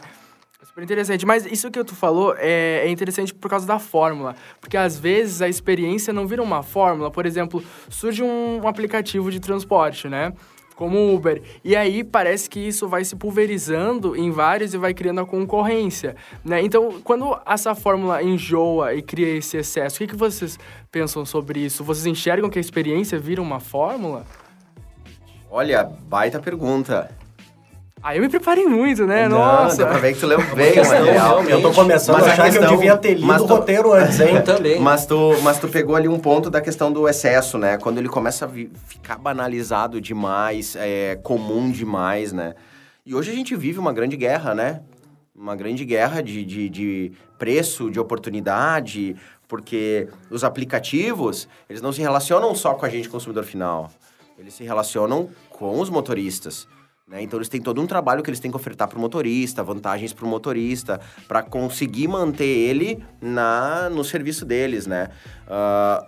[0.71, 1.27] super interessante.
[1.27, 4.35] Mas isso que tu falou é, é interessante por causa da fórmula.
[4.61, 7.11] Porque às vezes a experiência não vira uma fórmula.
[7.11, 10.33] Por exemplo, surge um, aplicativo de transporte, né?
[10.77, 11.43] Como o Uber.
[11.63, 16.17] E aí parece que isso vai se pulverizando em vários e vai criando a concorrência,
[16.43, 16.63] né?
[16.63, 20.59] Então, quando essa fórmula enjoa e cria esse excesso, o que, que vocês
[20.91, 21.85] pensam sobre isso?
[21.85, 24.25] Vocês enxergam que a experiência vira uma fórmula?
[25.51, 27.15] Olha, baita pergunta.
[28.03, 29.29] Ah, eu me preparei muito, né?
[29.29, 29.85] Não, Nossa!
[29.85, 31.45] dá pra ver que tu leu bem o questão, material.
[31.45, 33.55] Eu tô começando Mas a achar que questão- eu devia ter lido mas o tu-
[33.55, 34.37] roteiro antes, hein?
[34.37, 34.81] Eu também.
[34.81, 37.77] Mas tu, mas tu pegou ali um ponto da questão do excesso, né?
[37.77, 42.55] Quando ele começa a vi- ficar banalizado demais, é, comum demais, né?
[43.05, 44.81] E hoje a gente vive uma grande guerra, né?
[45.37, 49.15] Uma grande guerra de, de, de preço, de oportunidade,
[49.47, 53.91] porque os aplicativos, eles não se relacionam só com a gente, consumidor final.
[54.39, 56.67] Eles se relacionam com os motoristas.
[57.11, 57.23] Né?
[57.23, 60.13] Então, eles têm todo um trabalho que eles têm que ofertar para o motorista, vantagens
[60.13, 65.09] para o motorista, para conseguir manter ele na, no serviço deles, né?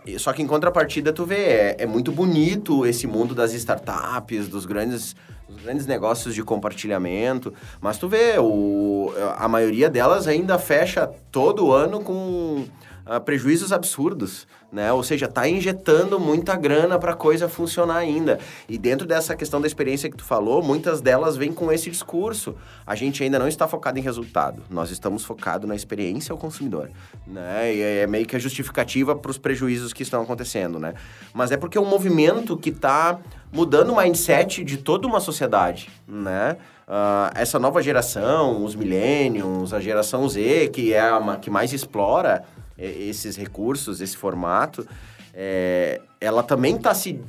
[0.06, 4.46] E- só que em contrapartida, tu vê, é, é muito bonito esse mundo das startups,
[4.46, 5.16] dos grandes,
[5.48, 11.72] dos grandes negócios de compartilhamento, mas tu vê, o, a maioria delas ainda fecha todo
[11.72, 12.64] ano com
[13.04, 14.92] ah, prejuízos absurdos, né?
[14.92, 18.38] Ou seja, tá injetando muita grana para a coisa funcionar ainda.
[18.68, 22.54] E dentro dessa questão da experiência que tu falou, muitas delas vêm com esse discurso.
[22.86, 24.62] A gente ainda não está focado em resultado.
[24.70, 26.90] Nós estamos focados na experiência ao consumidor,
[27.26, 27.74] né?
[27.74, 30.94] E é meio que a justificativa para os prejuízos que estão acontecendo, né?
[31.34, 33.18] Mas é porque é um movimento que está
[33.52, 36.56] mudando o mindset de toda uma sociedade, né?
[36.88, 42.44] Ah, essa nova geração, os millennials, a geração Z, que é a que mais explora
[42.84, 44.86] esses recursos, esse formato,
[45.34, 47.20] é, ela também está se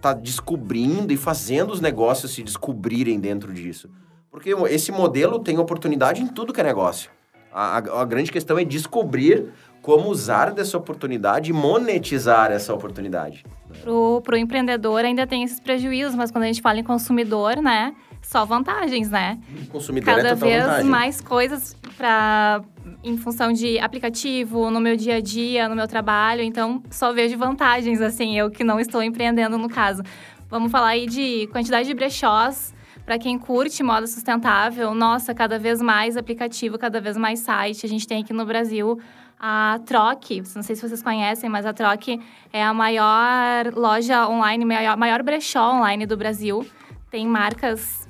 [0.00, 3.88] tá descobrindo e fazendo os negócios se descobrirem dentro disso.
[4.30, 7.10] Porque o- esse modelo tem oportunidade em tudo que é negócio.
[7.52, 9.46] A, a- a grande questão é descobrir
[9.80, 13.46] como usar dessa oportunidade e monetizar essa oportunidade.
[13.82, 17.94] Pro, pro empreendedor ainda tem esses prejuízos, mas quando a gente fala em consumidor, né?
[18.20, 19.38] Só vantagens, né?
[19.62, 20.90] O consumidor é Cada total vez vantagem.
[20.90, 22.62] mais coisas para
[23.06, 26.42] em função de aplicativo, no meu dia a dia, no meu trabalho.
[26.42, 30.02] Então, só vejo vantagens, assim, eu que não estou empreendendo no caso.
[30.50, 32.74] Vamos falar aí de quantidade de brechós.
[33.04, 37.86] Para quem curte moda sustentável, nossa, cada vez mais aplicativo, cada vez mais site.
[37.86, 38.98] A gente tem aqui no Brasil
[39.38, 42.08] a Troc, não sei se vocês conhecem, mas a Troc
[42.52, 46.66] é a maior loja online, maior, maior brechó online do Brasil.
[47.08, 48.05] Tem marcas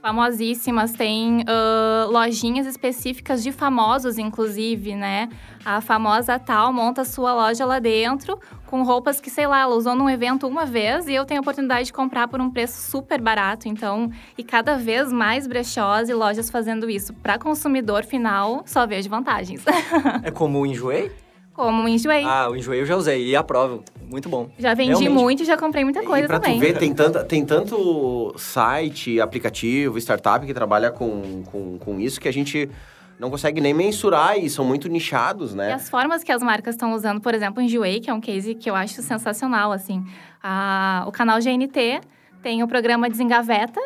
[0.00, 5.28] famosíssimas, tem ah, lojinhas específicas de famosos, inclusive, né?
[5.64, 9.96] A famosa tal monta sua loja lá dentro com roupas que, sei lá, ela usou
[9.96, 13.20] num evento uma vez e eu tenho a oportunidade de comprar por um preço super
[13.20, 13.68] barato.
[13.68, 17.12] Então, e cada vez mais brechós e lojas fazendo isso.
[17.14, 19.64] Para consumidor final, só vejo vantagens.
[20.22, 21.10] É como o Enjoei?
[21.60, 22.24] Como enjoei.
[22.24, 23.84] Ah, o Enjoei eu já usei e aprovo.
[24.10, 24.48] Muito bom.
[24.58, 25.10] já vendi realmente.
[25.12, 26.58] muito e já comprei muita coisa e pra também.
[26.58, 32.18] tu ver, tem, tanta, tem tanto site, aplicativo, startup que trabalha com, com, com isso
[32.20, 32.68] que a gente
[33.18, 35.72] não consegue nem mensurar e são muito nichados, E né?
[35.74, 38.54] as formas que as marcas estão usando, por exemplo, o Enjoei, que é um case
[38.54, 40.02] que eu acho sensacional, assim.
[40.42, 42.00] A- o canal GNT
[42.42, 43.78] tem o programa Desengaveta,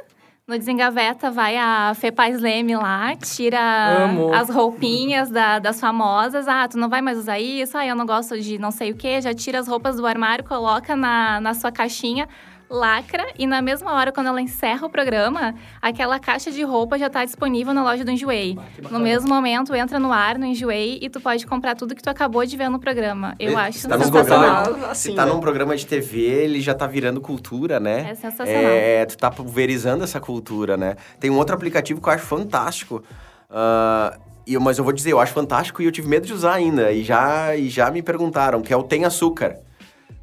[0.47, 3.59] No Desengaveta vai a Fê Paz Leme lá, tira
[4.05, 4.31] Amo.
[4.35, 6.47] as roupinhas da- das famosas.
[6.47, 7.79] Ah, tu não vai mais usar isso?
[7.79, 9.23] Ah, eu não gosto de não sei o quê.
[9.23, 12.29] Já tira as roupas do armário, coloca na, na sua caixinha,
[12.75, 13.25] lacra.
[13.39, 17.25] E na mesma hora, quando ela encerra o programa, aquela caixa de roupa já tá
[17.25, 18.59] disponível na loja do Enjoei.
[18.91, 22.11] No mesmo momento, entra no ar, no Enjoei, e tu pode comprar tudo que tu
[22.11, 23.35] acabou de ver no programa.
[23.39, 24.63] Eu Ele- acho se tá sensacional.
[24.65, 25.33] programa, Assim, se tá né?
[25.33, 28.11] num programa de TV, ele já tá virando cultura, né?
[28.11, 28.63] É sensacional.
[28.63, 30.97] É, tu tá pulverizando essa cultura, né?
[31.21, 33.03] Tem um outro aplicativo que eu acho fantástico.
[33.51, 36.33] ah, e eu- mas eu vou dizer, eu acho fantástico e eu tive medo de
[36.33, 36.91] usar ainda.
[36.93, 39.57] E já, e já me perguntaram, que é o Tem Açúcar.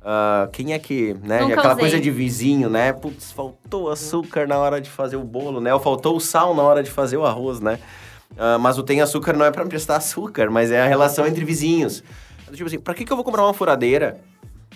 [0.03, 1.41] Ah, quem é que, né?
[1.41, 1.79] Nunca Aquela usei.
[1.81, 2.91] coisa de vizinho, né?
[2.91, 5.73] Putz, faltou açúcar na hora de fazer o bolo, né?
[5.73, 7.79] Ou faltou o sal na hora de fazer o arroz, né?
[8.37, 11.43] Ah, mas o Tem Açúcar não é pra emprestar açúcar, mas é a relação entre
[11.45, 12.03] vizinhos.
[12.51, 14.19] Tipo assim, pra que, que eu vou comprar uma furadeira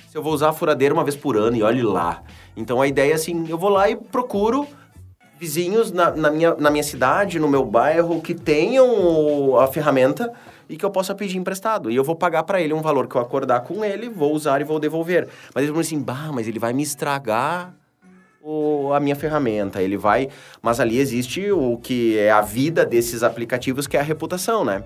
[0.10, 2.22] se eu vou usar a furadeira uma vez por ano e olhe lá?
[2.56, 4.66] Então a ideia é assim, eu vou lá e procuro
[5.38, 10.32] vizinhos na, na minha, na minha cidade, no meu bairro, que tenham a ferramenta
[10.70, 11.90] e que eu possa pedir emprestado.
[11.92, 14.62] E eu vou pagar para ele um valor que eu acordar com ele, vou usar
[14.62, 15.28] e vou devolver.
[15.54, 17.74] Mas eles vão assim, bah, mas ele vai me estragar
[18.42, 20.30] o- a minha ferramenta, ele vai...
[20.62, 24.84] Mas ali existe o que é a vida desses aplicativos, que é a reputação, né?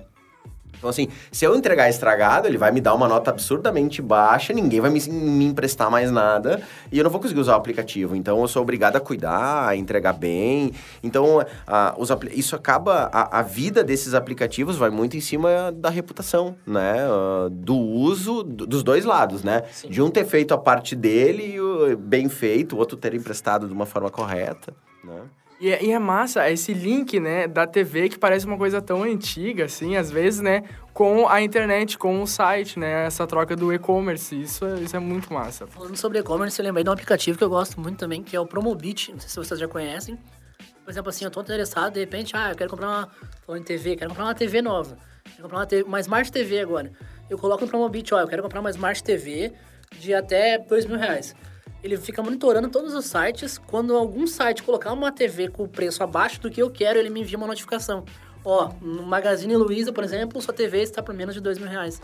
[0.80, 4.80] Então, assim, se eu entregar estragado, ele vai me dar uma nota absurdamente baixa, ninguém
[4.80, 8.16] vai me, me emprestar mais nada e eu não vou conseguir usar o aplicativo.
[8.16, 10.72] Então, eu sou obrigado a cuidar, a entregar bem.
[11.02, 13.10] Então, a- os isso acaba...
[13.12, 16.94] A, a vida desses aplicativos vai muito em cima da reputação, né?
[17.06, 19.62] Ah, do uso do- dos dois lados, né?
[19.86, 21.56] De um ter feito a parte dele
[21.90, 24.72] e bem feito, o outro ter emprestado de uma forma correta,
[25.04, 25.20] né?
[25.60, 29.02] E é, e é massa esse link, né, da TV que parece uma coisa tão
[29.02, 30.62] antiga, assim, às vezes, né,
[30.94, 34.40] com a internet, com o site, né, essa troca do e-commerce.
[34.40, 35.66] Isso, é- isso é muito massa.
[35.66, 38.40] Falando sobre e-commerce, eu lembrei de um aplicativo que eu gosto muito também, que é
[38.40, 39.12] o Promobit.
[39.12, 40.18] Não sei se vocês já conhecem.
[40.82, 43.08] Por exemplo, assim, eu tô interessado, de repente, ah, eu quero comprar uma.
[43.46, 44.96] Falando TV, quero comprar uma TV nova.
[45.24, 46.90] Quero comprar uma, TV, uma Smart TV agora.
[47.28, 49.52] Eu coloco no Promobit, ó, eu quero comprar uma Smart TV
[49.98, 51.34] de até dois mil reais.
[51.82, 53.58] Ele fica monitorando todos os sites.
[53.58, 57.10] Quando algum site colocar uma TV com o preço abaixo do que eu quero, ele
[57.10, 58.04] me envia uma notificação.
[58.44, 62.00] Ó, no Magazine Luiza, por exemplo, sua TV está por menos de dois mil reais.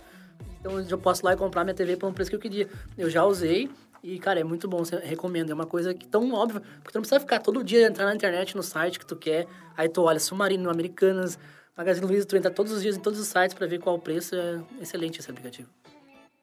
[0.60, 2.68] Então eu posso ir lá e comprar minha TV por um preço que eu queria.
[2.96, 3.70] Eu já usei
[4.02, 5.50] e, cara, é muito bom, recomendo.
[5.50, 8.14] É uma coisa que tão óbvia, porque tu não precisa ficar todo dia entrar na
[8.14, 9.46] internet, no site que tu quer.
[9.76, 11.38] Aí tu olha Submarino, Americanas,
[11.76, 13.98] Magazine Luiza, tu entra todos os dias em todos os sites para ver qual o
[13.98, 14.34] preço.
[14.34, 15.68] É excelente esse aplicativo.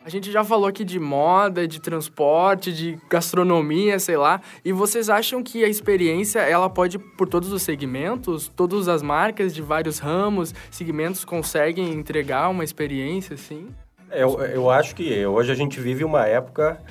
[0.05, 4.41] A gente já falou aqui de moda, de transporte, de gastronomia, sei lá.
[4.63, 8.49] E vocês acham que a experiência, ela pode por todos os segmentos?
[8.53, 13.69] Todas as marcas de vários ramos, segmentos conseguem entregar uma experiência, assim?
[14.11, 16.81] Eu, eu acho que hoje a gente vive uma época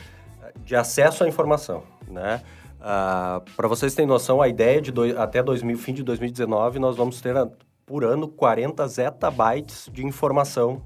[0.64, 2.40] de acesso à informação, né?
[2.81, 7.20] Para vocês terem noção, a ideia de doi- até 2000, fim de 2019 nós vamos
[7.20, 7.46] ter a-
[7.85, 10.81] por ano 40 zettabytes de informação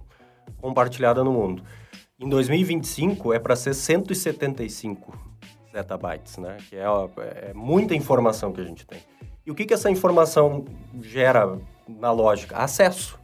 [0.61, 1.62] compartilhada no mundo.
[2.18, 5.12] Em 2025 é para ser 175
[5.70, 6.57] zettabytes, né?
[6.66, 8.98] Que é, ó, é muita informação que a gente tem.
[9.44, 10.64] E o que, que essa informação
[11.02, 12.57] gera na lógica?
[12.57, 13.18] Acesso.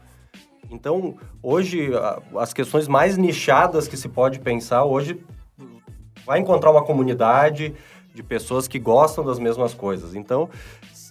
[0.70, 1.90] Então, hoje,
[2.36, 5.24] as questões mais nichadas que se pode pensar, hoje
[6.26, 7.74] vai encontrar uma comunidade
[8.14, 10.14] de pessoas que gostam das mesmas coisas.
[10.14, 10.50] Então,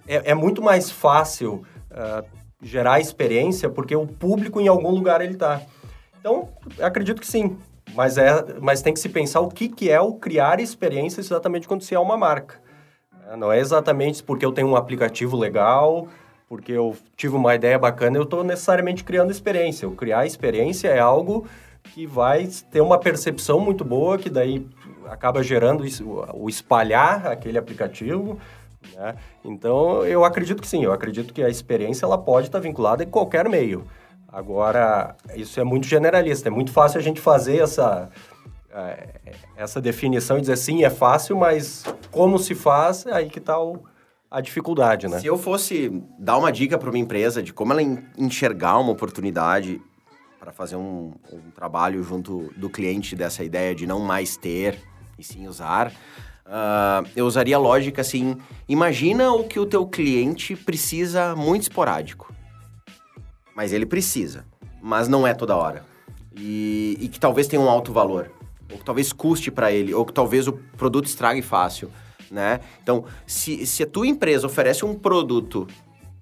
[0.08, 2.24] é, é muito mais fácil ah,
[2.62, 5.62] gerar experiência porque o público em algum lugar ele está.
[6.20, 7.58] Então, acredito que sim.
[7.96, 11.68] Mas, é, mas tem que se pensar o que, que é o criar experiências exatamente
[11.68, 12.56] quando se é uma marca.
[13.30, 16.08] É, Não é exatamente porque eu tenho um aplicativo legal,
[16.48, 19.88] porque eu tive uma ideia bacana, eu estou necessariamente criando experiência.
[19.88, 21.48] O criar experiência é algo
[21.84, 24.68] que vai ter uma percepção muito boa, que daí
[25.10, 25.84] acaba gerando
[26.34, 28.40] o espalhar aquele aplicativo.
[28.96, 29.16] né?
[29.44, 33.08] Então, eu acredito que sim, eu acredito que a experiência ela pode estar vinculada em
[33.08, 33.86] qualquer meio.
[34.32, 38.10] Agora, isso é muito generalista, é muito fácil a gente fazer essa,
[38.72, 43.40] eh, essa definição e dizer sim, é fácil, mas como se faz, é aí que
[43.40, 43.58] está
[44.30, 45.20] a dificuldade, né?
[45.20, 48.92] Se eu fosse dar uma dica para uma empresa de como ela en- enxergar uma
[48.94, 49.82] oportunidade
[50.40, 54.80] para fazer um, um trabalho junto do cliente dessa ideia de não mais ter
[55.20, 55.92] e sim usar,
[56.46, 62.34] ah, eu usaria a lógica assim: imagina o que o teu cliente precisa muito esporádico,
[63.56, 64.46] mas ele precisa,
[64.82, 65.92] mas não é toda hora
[66.36, 68.32] e, e que talvez tenha um alto valor,
[68.72, 71.92] ou que talvez custe para ele, ou que talvez o produto estrague fácil,
[72.30, 72.62] né?
[72.82, 75.68] Então, se, se a tua empresa oferece um produto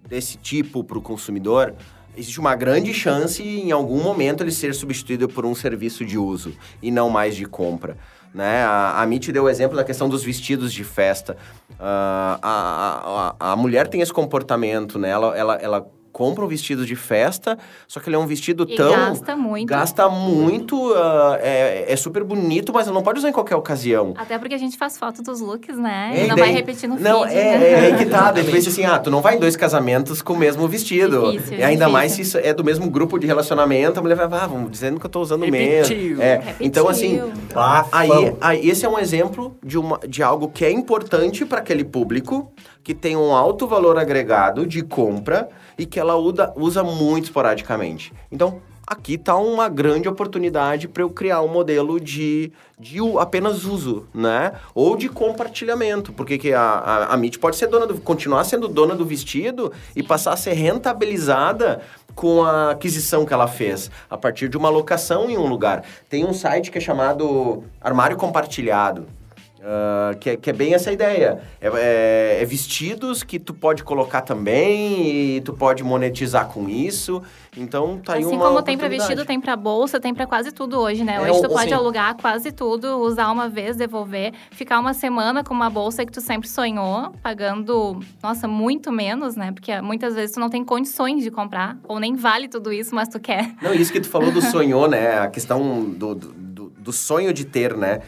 [0.07, 1.75] desse tipo para o consumidor,
[2.17, 6.53] existe uma grande chance em algum momento ele ser substituído por um serviço de uso
[6.81, 7.95] e não mais de compra.
[8.33, 8.63] né?
[8.63, 11.37] A, a Mitty deu o exemplo da questão dos vestidos de festa.
[11.79, 15.09] A, a, a, a mulher tem esse comportamento, né?
[15.09, 18.75] Ela, ela, ela compra um vestido de festa, só que ele é um vestido E
[18.75, 18.91] tão...
[18.91, 19.67] gasta muito.
[19.67, 24.13] Gasta muito, ah, é, é super bonito, mas não pode usar em qualquer ocasião.
[24.17, 26.11] Até porque a gente faz foto dos looks, né?
[26.15, 27.65] É, e não daí- vai repetir no Não, feed, é, né?
[27.87, 28.31] é, é que tá.
[28.31, 31.31] Daí tu pensa assim, ah, tu não vai em dois casamentos com o mesmo vestido.
[31.31, 31.89] Difícil, e ainda difícil.
[31.91, 34.99] mais se isso é do mesmo grupo de relacionamento, a mulher vai, ah, vamos dizendo
[34.99, 35.97] que eu tô usando Repetiu.
[35.97, 36.21] mesmo.
[36.21, 36.55] É, Repetiu.
[36.67, 37.21] então, assim,
[37.53, 37.89] Bafão.
[37.91, 41.83] Aí, aí esse é um exemplo de, uma, de algo que é importante para aquele
[41.83, 42.51] público,
[42.83, 48.13] que tem um alto valor agregado de compra e que ela usa, muito esporadicamente.
[48.31, 54.07] Então, aqui está uma grande oportunidade para eu criar um modelo de, de apenas uso,
[54.13, 54.53] né?
[54.73, 58.67] Ou de compartilhamento, porque que a, a, a Meet pode ser dona do, continuar sendo
[58.67, 61.81] dona do vestido e passar a ser rentabilizada
[62.15, 65.83] com a aquisição que ela fez, a partir de uma locação em um lugar.
[66.09, 69.18] Tem um site que é chamado Armário Compartilhado.
[69.63, 71.39] Ah, que, é, que é bem essa ideia.
[71.59, 77.21] É, é- é vestidos que tu pode colocar também e tu pode monetizar com isso.
[77.57, 80.51] Então tá aí Assim uma como tem pra vestido, tem pra bolsa, tem pra quase
[80.51, 81.15] tudo hoje, né?
[81.15, 85.43] É, Hoje tu ou- pode alugar quase tudo, usar uma vez, devolver, ficar uma semana
[85.43, 89.51] com uma bolsa que tu sempre sonhou, pagando, nossa, muito menos, né?
[89.51, 93.09] Porque muitas vezes tu não tem condições de comprar, ou nem vale tudo isso, mas
[93.09, 93.51] tu quer.
[93.61, 95.19] Não, isso que tu falou do sonhou, né?
[95.19, 96.39] A questão do, do-
[96.79, 97.99] do sonho de ter, né?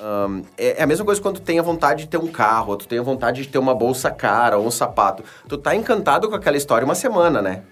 [0.00, 2.72] Ahn, é, é a mesma coisa quando tu tem a vontade de ter um carro,
[2.72, 5.22] ou tu tem a vontade de ter uma bolsa cara ou um sapato.
[5.48, 7.62] Tu tá encantado com aquela história uma semana, né?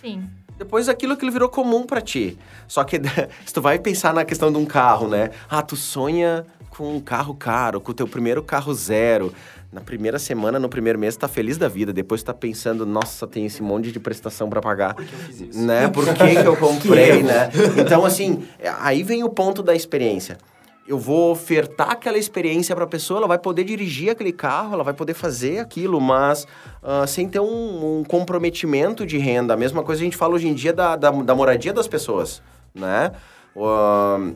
[0.00, 0.24] Sim.
[0.56, 2.38] Depois aquilo aquilo virou comum pra ti.
[2.68, 3.00] Só que
[3.44, 5.30] se tu vai pensar na questão de um carro, né?
[5.50, 9.32] Ah, tu sonha com um carro caro, com o teu primeiro carro zero.
[9.72, 11.92] Na primeira semana, no primeiro mês, tá feliz da vida.
[11.92, 14.94] Depois tu tá pensando, nossa, tem esse monte de prestação pra pagar.
[14.94, 15.60] Por que eu fiz isso?
[15.60, 15.88] Né?
[15.88, 17.50] Por que, que eu comprei, né?
[17.76, 20.38] Então, assim, é, aí vem o ponto da experiência.
[20.86, 24.84] Eu vou ofertar aquela experiência para a pessoa, ela vai poder dirigir aquele carro, ela
[24.84, 26.46] vai poder fazer aquilo, mas
[26.82, 29.54] ah, sem ter um, um comprometimento de renda.
[29.54, 32.42] A mesma coisa a gente fala hoje em dia da, da, da moradia das pessoas,
[32.74, 33.12] né?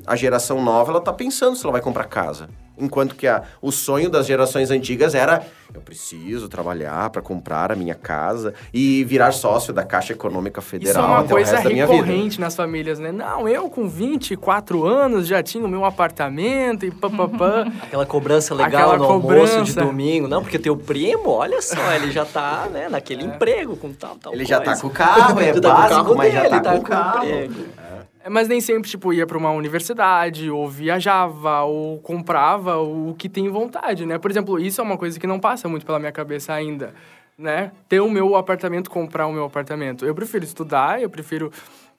[0.06, 2.48] A geração nova, ela tá pensando se ela vai comprar casa.
[2.80, 5.42] Enquanto que a, o sonho das gerações antigas era
[5.74, 10.70] eu preciso trabalhar para comprar a minha casa e virar sócio da Caixa Econômica Isso
[10.70, 12.02] Federal é uma coisa resto da minha vida.
[12.04, 13.10] recorrente nas famílias, né?
[13.10, 17.66] Não, eu com 24 anos já tinha o meu apartamento e papapá.
[17.82, 19.80] Aquela cobrança legal Aquela no almoço de cobrança.
[19.84, 20.28] domingo.
[20.28, 24.32] Não, porque teu primo, olha só, ele já tá, né, naquele emprego com tal, tal
[24.32, 24.80] Ele já tá coisa.
[24.82, 26.76] com o carro, é Tu tá com o básico, carro mas já dele, tá com
[26.76, 27.24] o o carro.
[27.24, 27.54] emprego.
[27.76, 27.87] É,
[28.28, 33.48] Mas nem sempre, tipo, ia pra uma universidade, ou viajava, ou comprava o que tem
[33.48, 34.18] vontade, né?
[34.18, 36.94] Por exemplo, isso é uma coisa que não passa muito pela minha cabeça ainda,
[37.36, 37.72] né?
[37.88, 40.04] Ter o meu apartamento, comprar o meu apartamento.
[40.04, 41.52] Eu prefiro estudar, eu prefiro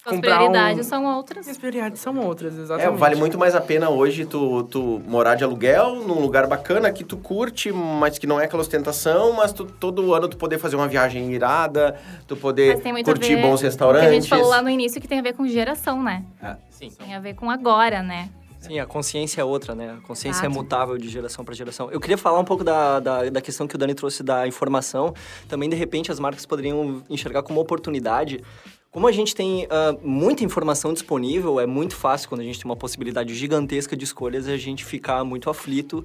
[0.06, 0.90] As prioridades um...
[0.90, 1.48] são outras.
[1.48, 2.98] As prioridades são outras, É, exatamente.
[2.98, 7.04] vale muito mais a pena hoje tu, tu morar de aluguel num lugar bacana que
[7.04, 10.78] tu curte, mas que não é aquela ostentação, mas tu, todo ano tu poder fazer
[10.78, 14.08] uma viagem irada, tu poder curtir ver bons restaurantes.
[14.10, 16.24] a gente falou lá no início que tem a ver com geração, né?
[16.70, 16.90] Sim.
[16.92, 18.30] Tem a ver com agora, né?
[18.60, 19.98] Sim, a consciência é outra, né?
[19.98, 20.54] A consciência é Exato.
[20.54, 21.90] mutável de geração para geração.
[21.92, 25.14] Eu queria falar um pouco da, da, da questão que o Dani trouxe da informação.
[25.48, 28.44] Também, de repente, as marcas poderiam enxergar como oportunidade.
[28.92, 32.66] Como a gente tem ah, muita informação disponível, é muito fácil quando a gente tem
[32.66, 36.04] uma possibilidade gigantesca de escolhas a gente ficar muito aflito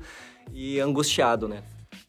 [0.52, 1.62] e angustiado, né?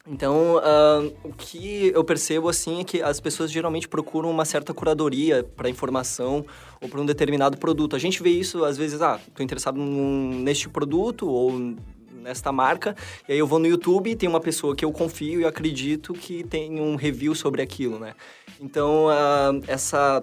[0.05, 4.73] Então, ah, o que eu percebo assim é que as pessoas geralmente procuram uma certa
[4.73, 6.45] curadoria para informação
[6.81, 7.95] ou para um determinado produto.
[7.95, 11.73] A gente vê isso às vezes, ah, estou interessado num- neste produto ou
[12.21, 12.95] nesta marca,
[13.29, 16.11] e aí eu vou no YouTube e tem uma pessoa que eu confio e acredito
[16.13, 18.13] que tem um review sobre aquilo, né?
[18.59, 20.21] Então, ah, essa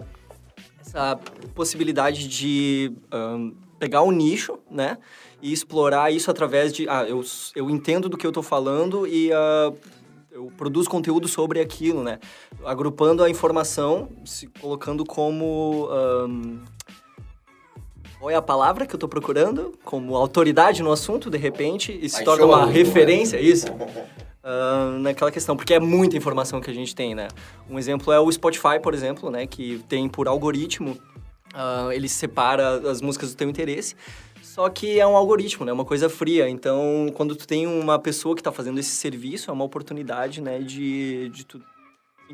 [0.93, 1.19] essa
[1.55, 4.99] possibilidade de ahn, pegar um nicho, né?
[5.41, 6.89] E explorar isso através de...
[6.89, 7.25] Ah, eu,
[7.57, 9.73] eu entendo do que eu estou falando e ah,
[10.31, 12.19] eu produzo conteúdo sobre aquilo, né?
[12.65, 15.89] Agrupando a informação, se colocando como...
[15.91, 16.61] ahn,
[18.21, 19.73] qual é a palavra que eu estou procurando?
[19.85, 22.69] Como autoridade no assunto, de repente, e se Mas torna uma show.
[22.69, 23.67] referência, isso?
[24.45, 27.29] Ah, naquela questão, porque é muita informação que a gente tem, né?
[27.71, 29.47] Um exemplo é o Spotify, por exemplo, né?
[29.47, 30.99] Que tem por algoritmo,
[31.55, 33.95] ah, ele separa as músicas do teu interesse.
[34.43, 35.73] Só que é um algoritmo, né?
[35.73, 36.49] Uma coisa fria.
[36.49, 40.59] Então, quando tu tem uma pessoa que está fazendo esse serviço, é uma oportunidade, né?
[40.59, 41.63] De, de tu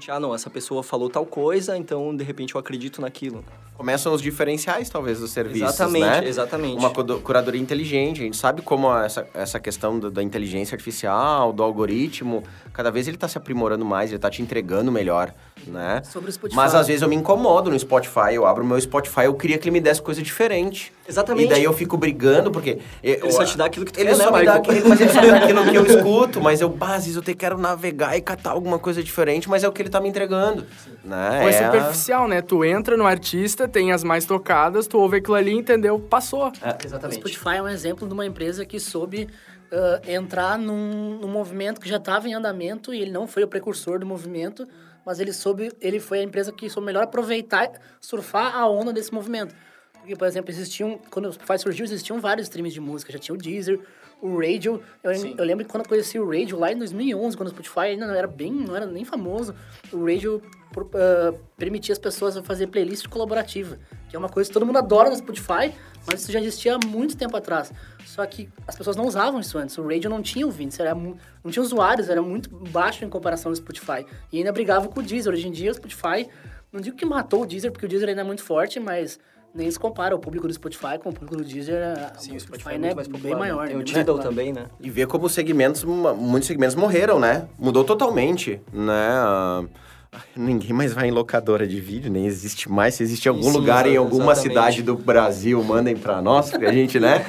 [0.08, 3.44] ah, não, essa pessoa falou tal coisa, então de repente eu acredito naquilo.
[3.76, 6.28] Começam os diferenciais, talvez, dos serviços, exatamente, né?
[6.28, 6.78] exatamente.
[6.78, 8.20] Uma curadoria inteligente.
[8.20, 13.06] A gente sabe como essa, essa questão do- da inteligência artificial, do algoritmo, cada vez
[13.06, 15.32] ele está se aprimorando mais, ele está te entregando melhor,
[15.66, 16.02] né?
[16.04, 16.56] Sobre o Spotify.
[16.56, 19.58] Mas às vezes eu me incomodo no Spotify, eu abro o meu Spotify, eu queria
[19.58, 20.92] que ele me desse coisa diferente.
[21.08, 21.46] Exatamente.
[21.46, 22.78] E daí eu fico brigando, porque...
[23.02, 25.00] Ele só te dá aquilo que tu ele quer, né, só me dá aquilo, mas
[25.00, 27.34] ele só me dá aquilo que eu escuto, mas eu, bah, às vezes eu te
[27.34, 30.66] quero navegar e catar alguma coisa diferente, mas é o que ele tá me entregando,
[31.04, 31.42] né?
[31.42, 32.42] Ou é É superficial, né?
[32.42, 35.98] Tu entra no artista, tem as mais tocadas, tu ouve aquilo ali, entendeu?
[35.98, 36.48] Passou.
[36.48, 37.20] O Exatamente.
[37.20, 39.28] Spotify é um exemplo de uma empresa que soube
[39.70, 43.48] ah, entrar num, num movimento que já estava em andamento e ele não foi o
[43.48, 44.66] precursor do movimento,
[45.04, 47.70] mas ele soube, ele foi a empresa que soube melhor aproveitar,
[48.00, 49.54] surfar a onda desse movimento.
[49.94, 53.34] Porque, por exemplo, existiam, quando o Spotify surgiu, existiam vários streams de música, já tinha
[53.34, 53.78] o Deezer,
[54.20, 54.82] o Radio.
[55.02, 57.80] Eu, eu lembro que quando eu conheci o Radio lá em 2011, quando o Spotify
[57.80, 59.54] ainda não era bem, não era nem famoso,
[59.92, 60.42] o Radio
[60.72, 64.78] por- ah, permitia as pessoas fazer playlist colaborativa, que é uma coisa que todo mundo
[64.78, 65.72] adora no Spotify,
[66.06, 67.72] mas isso já existia há muito tempo atrás.
[68.04, 69.76] Só que as pessoas não usavam isso antes.
[69.78, 71.16] O Radio não tinha ouvintes, era não
[71.50, 74.04] tinha usuários, era muito baixo em comparação ao Spotify.
[74.32, 75.32] E ainda brigava com o Deezer.
[75.32, 76.28] Hoje em dia o Spotify,
[76.72, 79.18] não digo que matou o Deezer, porque o Deezer ainda é muito forte, mas
[79.54, 82.12] nem se compara o público do Spotify com o público do Deezer.
[82.18, 83.40] Sim, o Spotify, é né, mais bem popular, né?
[83.40, 83.66] maior.
[83.66, 84.28] Tem o né, bem Tidal popular.
[84.28, 84.66] também, né?
[84.80, 87.48] E ver como os segmentos, muitos segmentos morreram, né?
[87.58, 89.10] Mudou totalmente, né?
[89.10, 89.64] Ah,
[90.34, 92.94] Ninguém mais vai em locadora de vídeo, nem existe mais.
[92.94, 94.48] Se existe em algum Sim, lugar, em alguma exatamente.
[94.54, 97.24] cidade do Brasil, mandem pra nós, porque a gente, né?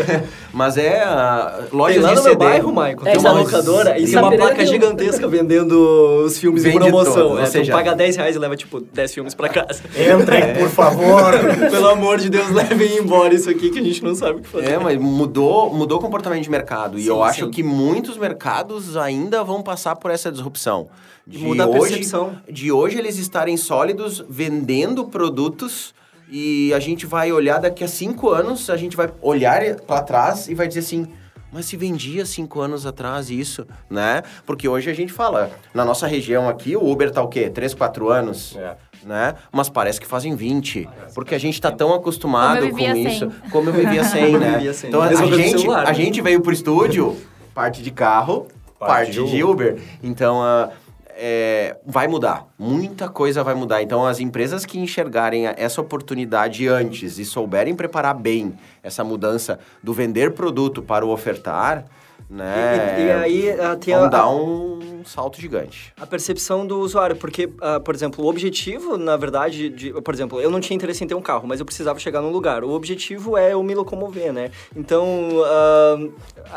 [0.52, 2.36] Mas é ah, lojas Tem lá de no CD.
[2.36, 5.72] meu bairro, Michael, É, tem uma locadora e tem uma placa tem um- gigantesca vendendo
[6.26, 7.14] os filmes em Vende promoção.
[7.14, 9.82] todos, É, ou seja- paga 10 reais e leva, tipo, 10 filmes pra casa.
[9.96, 11.32] Entrem, por favor.
[11.70, 14.48] Pelo amor de Deus, levem embora isso aqui que a gente não sabe o que
[14.48, 14.72] fazer.
[14.72, 16.98] É, mas mudou, mudou o comportamento de mercado.
[16.98, 17.50] e Sim, eu acho sim.
[17.50, 20.88] que muitos mercados ainda vão passar por essa disrupção.
[21.28, 22.40] De muda a hoje, percepção.
[22.50, 25.94] De hoje eles estarem sólidos, vendendo produtos,
[26.30, 30.48] e a gente vai olhar daqui a cinco anos, a gente vai olhar para trás
[30.48, 31.06] e vai dizer assim.
[31.52, 34.22] Mas se vendia cinco anos atrás isso, né?
[34.44, 37.48] Porque hoje a gente fala, na nossa região aqui, o Uber tá o quê?
[37.48, 38.54] Três, quatro anos?
[38.56, 38.76] É.
[39.04, 39.34] né?
[39.50, 40.88] Mas parece que fazem 20.
[41.14, 43.30] Porque a gente tá tão acostumado com isso.
[43.30, 43.50] sem.
[43.50, 44.52] Como eu vivia sem, né?
[44.52, 44.88] vivia sem.
[44.88, 45.94] Então a, coisa com gente, celular, a né?
[45.94, 47.16] gente veio pro estúdio,
[47.54, 48.46] parte de carro,
[48.78, 49.80] parte, Parte de de Uber.
[50.02, 50.70] Então, ah,
[51.20, 52.46] é, vai mudar.
[52.56, 53.82] Muita coisa vai mudar.
[53.82, 59.92] Então, as empresas que enxergarem essa oportunidade antes e souberem preparar bem essa mudança do
[59.92, 61.84] vender produto para o ofertar,
[62.30, 62.96] né?
[62.98, 65.92] E- e aí, ah, tem vão a- dar um salto gigante.
[65.98, 70.40] A percepção do usuário, porque, ah, por exemplo, o objetivo, na verdade, de, por exemplo,
[70.40, 72.62] eu não tinha interesse em ter um carro, mas eu precisava chegar num lugar.
[72.64, 74.50] O objetivo é eu me locomover, né?
[74.76, 75.06] Então,
[75.44, 75.96] ah,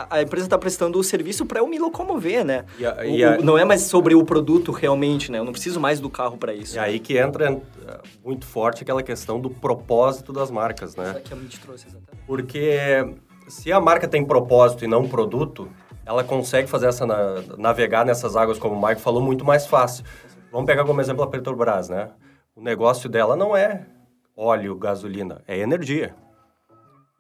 [0.10, 2.66] a, a empresa está prestando o serviço para eu me locomover, né?
[2.78, 5.40] E a- O- e a- o- não é mais sobre o produto realmente, né?
[5.40, 6.76] Eu não preciso mais do carro para isso.
[6.76, 11.10] E aí que entra eh, muito forte aquela questão do propósito das marcas, né?
[11.10, 12.24] Isso aqui a gente trouxe, exatamente.
[12.28, 13.06] Porque
[13.52, 15.70] se a marca tem propósito e não produto,
[16.06, 20.06] ela consegue fazer essa na- navegar nessas águas, como o Mike falou, muito mais fácil.
[20.52, 22.10] Vamos pegar como exemplo a Petrobras, né?
[22.56, 23.86] O negócio dela não é
[24.36, 26.16] óleo, gasolina, é energia.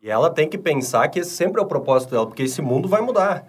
[0.02, 2.88] E ela tem que pensar que esse sempre é o propósito dela, porque esse mundo
[2.88, 3.46] vai mudar.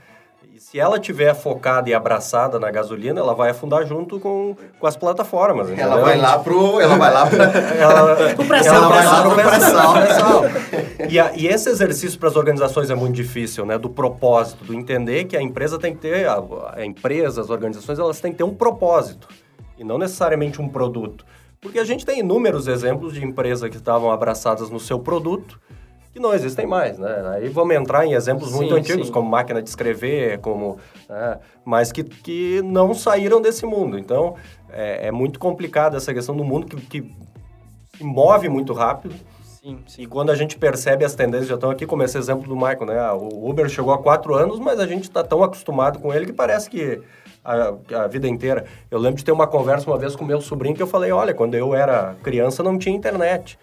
[0.54, 4.86] E se ela tiver focada e abraçada na gasolina, ela vai afundar junto com, com
[4.86, 5.70] as plataformas.
[5.70, 6.00] Ela entendeu?
[6.04, 6.78] vai lá pro.
[6.78, 7.44] Ela vai lá pra.
[7.80, 9.92] Ela, Pro pré-sal, ela vai lá pro pré-sal.
[9.94, 10.42] pré-sal.
[11.08, 13.78] E, a- e esse exercício para as organizações é muito difícil, né?
[13.78, 16.42] Do propósito, do entender que a empresa tem que ter, a,
[16.74, 19.28] a empresa, as organizações, elas têm que ter um propósito
[19.78, 21.24] e não necessariamente um produto.
[21.62, 25.58] Porque a gente tem inúmeros exemplos de empresas que estavam abraçadas no seu produto
[26.12, 27.22] que não existem mais, né?
[27.34, 29.12] Aí vamos entrar em exemplos muito Sim, antigos, sim.
[29.12, 30.76] como máquina de escrever, como,
[31.08, 31.38] né?
[31.64, 33.98] mas que, que não saíram desse mundo.
[33.98, 34.36] Então,
[34.70, 37.14] é, é muito complicado essa questão do mundo que, que
[37.96, 39.14] se move muito rápido.
[39.62, 40.02] Sim, sim.
[40.02, 42.84] E quando a gente percebe as tendências, já estão aqui, como esse exemplo do Michael,
[42.84, 42.98] né?
[42.98, 46.26] Ah, O Uber chegou há quatro anos, mas a gente está tão acostumado com ele
[46.26, 47.00] que parece que
[47.44, 48.64] a, a vida inteira.
[48.90, 51.32] Eu lembro de ter uma conversa uma vez com meu sobrinho que eu falei, olha,
[51.32, 53.58] quando eu era criança não tinha internet.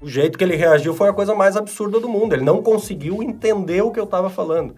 [0.00, 2.32] O jeito que ele reagiu foi a coisa mais absurda do mundo.
[2.32, 4.74] Ele não conseguiu entender o que eu estava falando.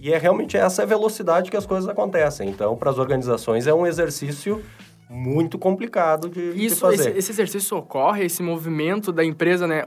[0.00, 2.48] E é realmente essa a velocidade que as coisas acontecem.
[2.48, 4.62] Então, para as organizações é um exercício
[5.08, 7.10] muito complicado de, de Isso, fazer.
[7.10, 9.86] esse, esse exercício ocorre, esse movimento da empresa, né?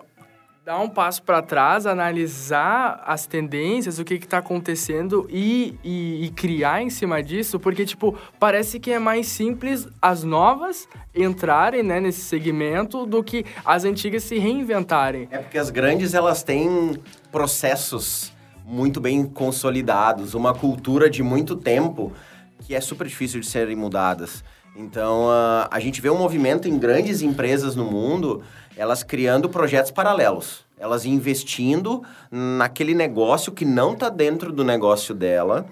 [0.63, 6.29] Dar um passo para trás, analisar as tendências, o que está acontecendo e, e, e
[6.29, 11.99] criar em cima disso, porque, tipo, parece que é mais simples as novas entrarem né,
[11.99, 15.27] nesse segmento do que as antigas se reinventarem.
[15.31, 16.95] É porque as grandes elas têm
[17.31, 18.31] processos
[18.63, 22.13] muito bem consolidados, uma cultura de muito tempo
[22.59, 24.43] que é super difícil de serem mudadas.
[24.75, 28.41] Então, ah, a gente vê um movimento em grandes empresas no mundo,
[28.75, 30.65] elas criando projetos paralelos.
[30.77, 35.65] Elas investindo naquele negócio que não está dentro do negócio dela,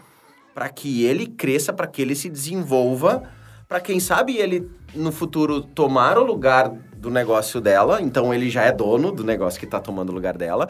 [0.53, 3.23] para que ele cresça, para que ele se desenvolva,
[3.67, 8.63] para quem sabe ele no futuro tomar o lugar do negócio dela, então ele já
[8.63, 10.67] é dono do negócio que está tomando o lugar dela,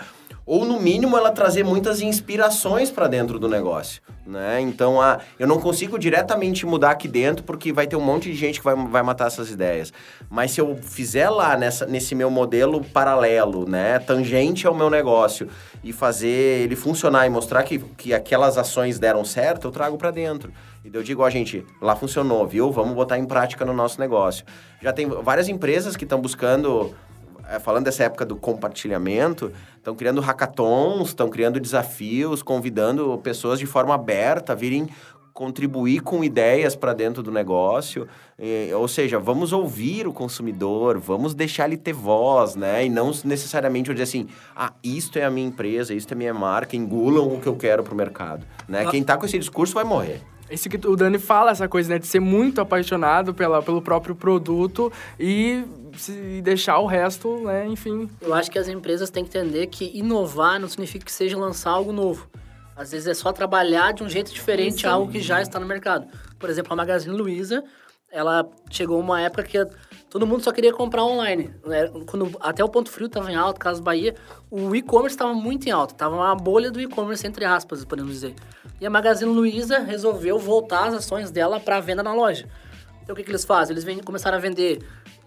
[0.50, 4.60] ou no mínimo ela trazer muitas inspirações para dentro do negócio, né?
[4.60, 8.36] Então a, eu não consigo diretamente mudar aqui dentro porque vai ter um monte de
[8.36, 9.94] gente que vai, vai matar essas ideias.
[10.28, 15.48] Mas se eu fizer lá nessa, nesse meu modelo paralelo, né, tangente ao meu negócio
[15.84, 20.10] e fazer ele funcionar e mostrar que, que aquelas ações deram certo, eu trago para
[20.10, 20.52] dentro.
[20.84, 22.72] E eu digo, ó, gente, lá funcionou, viu?
[22.72, 24.44] Vamos botar em prática no nosso negócio.
[24.82, 26.96] Já tem várias empresas que estão buscando,
[27.58, 33.96] falando dessa época do compartilhamento, estão criando hackathons, estão criando desafios, convidando pessoas de forma
[33.96, 34.88] aberta a virem
[35.40, 38.06] contribuir com ideias para dentro do negócio.
[38.38, 42.86] E, ou seja, vamos ouvir o consumidor, vamos deixar ele ter voz, né?
[42.86, 46.34] E não necessariamente dizer assim, ah, isto é a minha empresa, isto é a minha
[46.34, 48.46] marca, engulam o que eu quero para o mercado.
[48.68, 48.86] Né?
[48.92, 50.22] Quem está com esse discurso vai morrer.
[50.50, 52.00] Isso que o Dani fala, essa coisa, né?
[52.00, 55.64] De ser muito apaixonado pela, pelo próprio produto e
[55.98, 57.68] se deixar o resto, né?
[57.68, 58.10] Enfim.
[58.22, 61.72] Eu acho que as empresas têm que entender que inovar não significa que seja lançar
[61.72, 62.28] algo novo.
[62.76, 64.88] Às vezes é só trabalhar de um jeito diferente Sim.
[64.88, 66.08] algo que já está no mercado.
[66.40, 67.64] Por exemplo, a Magazine Luiza,
[68.10, 69.58] ela chegou uma época que
[70.10, 71.54] todo mundo só queria comprar online.
[71.66, 71.88] né?
[72.08, 74.16] Quando até o ponto frio estava em alta, Casa Bahia,
[74.50, 75.94] o e-commerce estava muito em alta.
[75.94, 78.36] Estava uma bolha do e-commerce, entre aspas, podemos dizer.
[78.82, 82.48] E a Magazine Luiza resolveu voltar as ações dela para venda na loja.
[83.04, 83.74] Então o que, que eles fazem?
[83.74, 84.80] Eles vêm, começaram a vender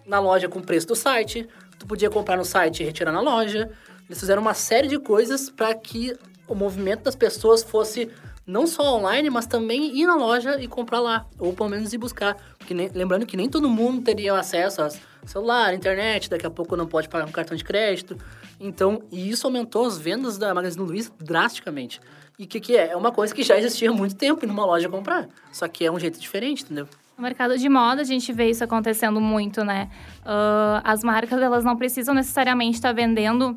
[0.07, 1.49] na loja com preço do site.
[1.79, 3.71] Tu podia comprar no site e retirar na loja.
[4.09, 6.17] Eles fizeram uma série de coisas para que
[6.49, 8.11] o movimento das pessoas fosse
[8.47, 11.99] não só online, mas também ir na loja e comprar lá, ou pelo menos ir
[11.99, 12.37] buscar.
[12.59, 14.91] Porque nem- lembrando que nem todo mundo teria acesso a
[15.27, 18.17] celular, internet, daqui a pouco não pode pagar com cartão de crédito.
[18.59, 22.01] Então, e isso aumentou as vendas da Magazine Luiza drasticamente.
[22.39, 22.89] E o que, que é?
[22.91, 25.29] É uma coisa que já existia há muito tempo ir numa loja comprar.
[25.53, 26.89] Só que é um jeito diferente, entendeu?
[27.17, 29.91] No mercado de moda, a gente vê isso acontecendo muito, né?
[30.25, 33.55] Ah, as marcas, elas não precisam necessariamente estar vendendo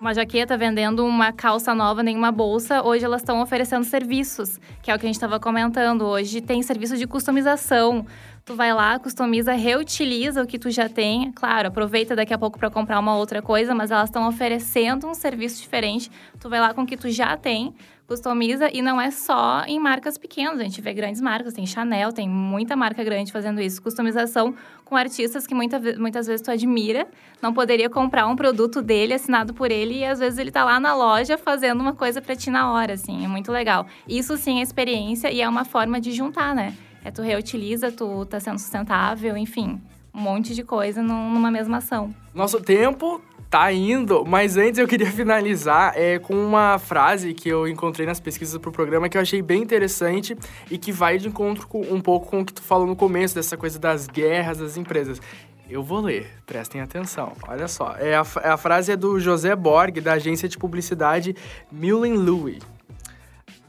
[0.00, 2.82] uma jaqueta, vendendo uma calça nova, nem uma bolsa.
[2.82, 6.06] Hoje elas estão oferecendo serviços, que é o que a gente estava comentando.
[6.06, 8.06] Hoje tem serviço de customização.
[8.42, 11.30] Tu vai lá, customiza, reutiliza o que tu já tem.
[11.32, 15.12] Claro, aproveita daqui a pouco para comprar uma outra coisa, mas elas estão oferecendo um
[15.12, 16.10] serviço diferente.
[16.40, 17.74] Tu vai lá com o que tu já tem,
[18.14, 20.58] customiza e não é só em marcas pequenas.
[20.58, 23.80] A gente vê grandes marcas, tem Chanel, tem muita marca grande fazendo isso.
[23.80, 24.52] Customização
[24.84, 27.06] com artistas que muita, muitas vezes tu admira.
[27.40, 30.80] Não poderia comprar um produto dele assinado por ele e às vezes ele tá lá
[30.80, 33.24] na loja fazendo uma coisa pra ti na hora, assim.
[33.24, 33.86] É muito legal.
[34.08, 36.74] Isso sim é experiência e é uma forma de juntar, né?
[37.04, 39.80] É tu reutiliza, tu tá sendo sustentável, enfim.
[40.12, 42.12] Um monte de coisa num- numa mesma ação.
[42.34, 47.66] Nosso tempo tá indo, mas antes eu queria finalizar é, com uma frase que eu
[47.66, 50.36] encontrei nas pesquisas pro programa que eu achei bem interessante
[50.70, 53.34] e que vai de encontro com, um pouco com o que tu falou no começo,
[53.34, 55.20] dessa coisa das guerras das empresas.
[55.68, 57.32] Eu vou ler, prestem atenção.
[57.46, 61.34] Olha só, é a, a frase é do José Borg, da agência de publicidade
[61.72, 62.58] Mullen Louis.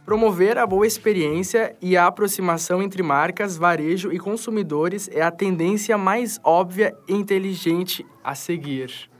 [0.06, 5.98] Promover a boa experiência e a aproximação entre marcas, varejo e consumidores é a tendência
[5.98, 9.11] mais óbvia e inteligente a seguir.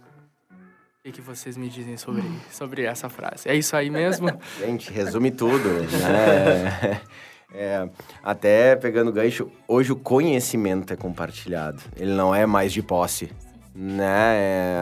[1.04, 2.22] O que, vocês me dizem sobre,
[2.52, 3.50] sobre essa frase?
[3.50, 4.28] É isso aí mesmo?
[4.60, 7.02] Gente, resume tudo, né?
[7.54, 7.90] É,
[8.24, 11.82] até pegando gancho, hoje o conhecimento é compartilhado.
[11.98, 13.30] Ele não é mais de posse,
[13.76, 14.38] né?
[14.38, 14.80] É,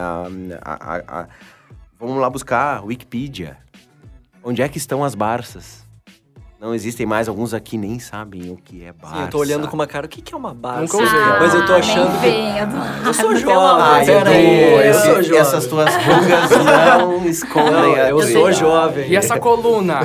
[0.62, 1.28] a- a- a-
[1.98, 3.56] vamos lá buscar Wikipedia.
[4.44, 5.79] Onde é que estão as Barsas?
[6.60, 9.16] Não existem mais, alguns aqui nem sabem o que é Barça.
[9.16, 10.82] Sim, eu tô olhando com uma cara, o que, que é uma Barça?
[10.82, 11.20] Nunca usei.
[11.40, 12.26] Mas eu tô Ah, achando que...
[12.28, 13.06] Eduardo.
[13.08, 14.36] Eu sou jovem, amor de pera Deus.
[14.36, 15.38] aí, eu Esse- sou jovem.
[15.38, 16.50] essas tuas rugas
[17.00, 19.08] não escondem Não, a eu sou jovem.
[19.08, 20.00] E essa coluna?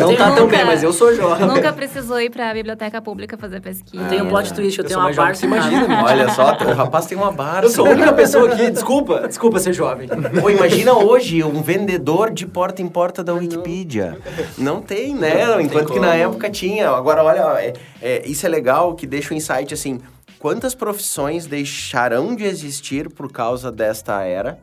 [0.00, 1.46] Não tá tão Nunca- bem, mas eu sou jovem.
[1.46, 4.02] Nunca precisou ir pra biblioteca pública fazer pesquisa.
[4.02, 6.02] Eu tenho um plot twist, eu, Eu tenho uma Barça imagina.
[6.04, 7.66] Olha só, o rapaz tem uma Barça.
[7.66, 10.08] Eu sou a única pessoa aqui, desculpa, desculpa ser jovem.
[10.40, 14.18] Pô, imagina hoje um vendedor de porta em porta da Wikipedia.
[14.58, 15.46] Não tem, né?
[15.46, 16.90] Não tem Enquanto que na época tinha.
[16.90, 17.72] Agora, olha, é-
[18.02, 20.00] é, isso é legal que deixa o insight assim.
[20.38, 24.58] Quantas profissões deixarão de existir por causa desta era,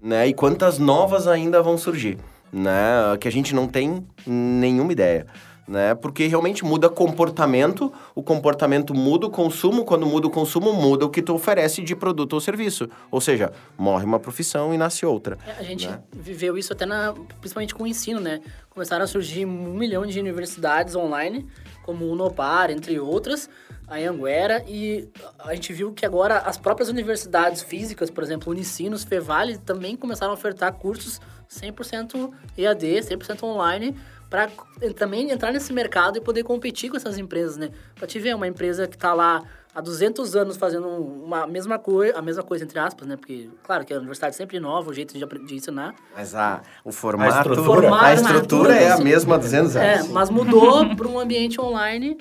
[0.00, 0.28] né?
[0.28, 2.18] E quantas novas ainda vão surgir,
[2.52, 3.16] né?
[3.20, 5.26] Que a gente não tem nenhuma ideia.
[5.66, 5.94] né?
[5.94, 11.08] Porque realmente muda comportamento, o comportamento muda o consumo, quando muda o consumo, muda o
[11.08, 12.86] que tu oferece de produto ou serviço.
[13.10, 15.38] Ou seja, morre uma profissão e nasce outra.
[15.46, 16.00] É, a gente né?
[16.12, 18.42] viveu isso até na, principalmente com o ensino, né?
[18.74, 21.48] Começaram a surgir um milhão de universidades online,
[21.84, 23.48] como Unopar, entre outras,
[23.86, 25.08] a Anguera, e
[25.38, 30.32] a gente viu que agora as próprias universidades físicas, por exemplo, Unicinos, Fevale, também começaram
[30.32, 33.96] a ofertar cursos 100% EAD, 100% online,
[34.28, 34.50] para
[34.96, 37.70] também entrar nesse mercado e poder competir com essas empresas, né?
[37.94, 39.40] Pra te ver, uma empresa que tá lá
[39.74, 43.16] há 200 anos fazendo uma mesma coisa, a mesma coisa entre aspas, né?
[43.16, 45.94] Porque, claro, que a universidade sempre inova, o jeito de, de ensinar.
[46.14, 47.94] Mas a, o formato, estrutura.
[47.94, 50.08] a estrutura é a mesma há 200 É, anos.
[50.08, 52.16] mas mudou para um ambiente online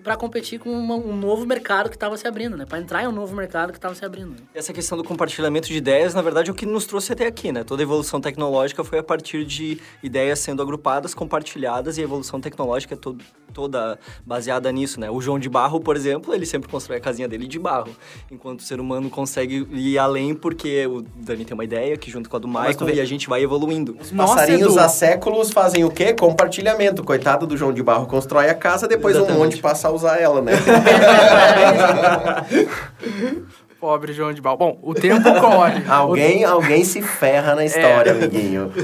[0.00, 2.64] para competir com uma- um novo mercado que estava se abrindo, né?
[2.66, 4.30] Para entrar em um novo mercado que estava se abrindo.
[4.30, 4.36] né?
[4.54, 7.52] Essa questão do compartilhamento de ideias, na verdade, é o que nos trouxe até aqui,
[7.52, 7.62] né?
[7.64, 12.40] Toda a evolução tecnológica foi a partir de ideias sendo agrupadas, compartilhadas, e a evolução
[12.40, 13.16] tecnológica é to-
[13.52, 15.10] toda baseada nisso, né?
[15.10, 17.88] O João de Barro, por exemplo, ele sempre constrói a casinha dele de barro,
[18.30, 22.28] enquanto o ser humano consegue ir além porque o Dani tem uma ideia que junto
[22.28, 23.96] com a do Michael e a gente vai evoluindo.
[24.00, 24.80] Os Nossa, passarinhos Edu.
[24.80, 26.12] há séculos fazem o quê?
[26.12, 27.02] Compartilhamento.
[27.02, 29.42] Coitado do João de Barro constrói a casa, depois um Exatamente.
[29.44, 30.52] monte passa a usar ela, né?
[33.78, 34.56] Pobre João de Bal.
[34.56, 35.82] Bom, o tempo corre.
[35.88, 38.72] alguém, alguém se ferra na história, amiguinho.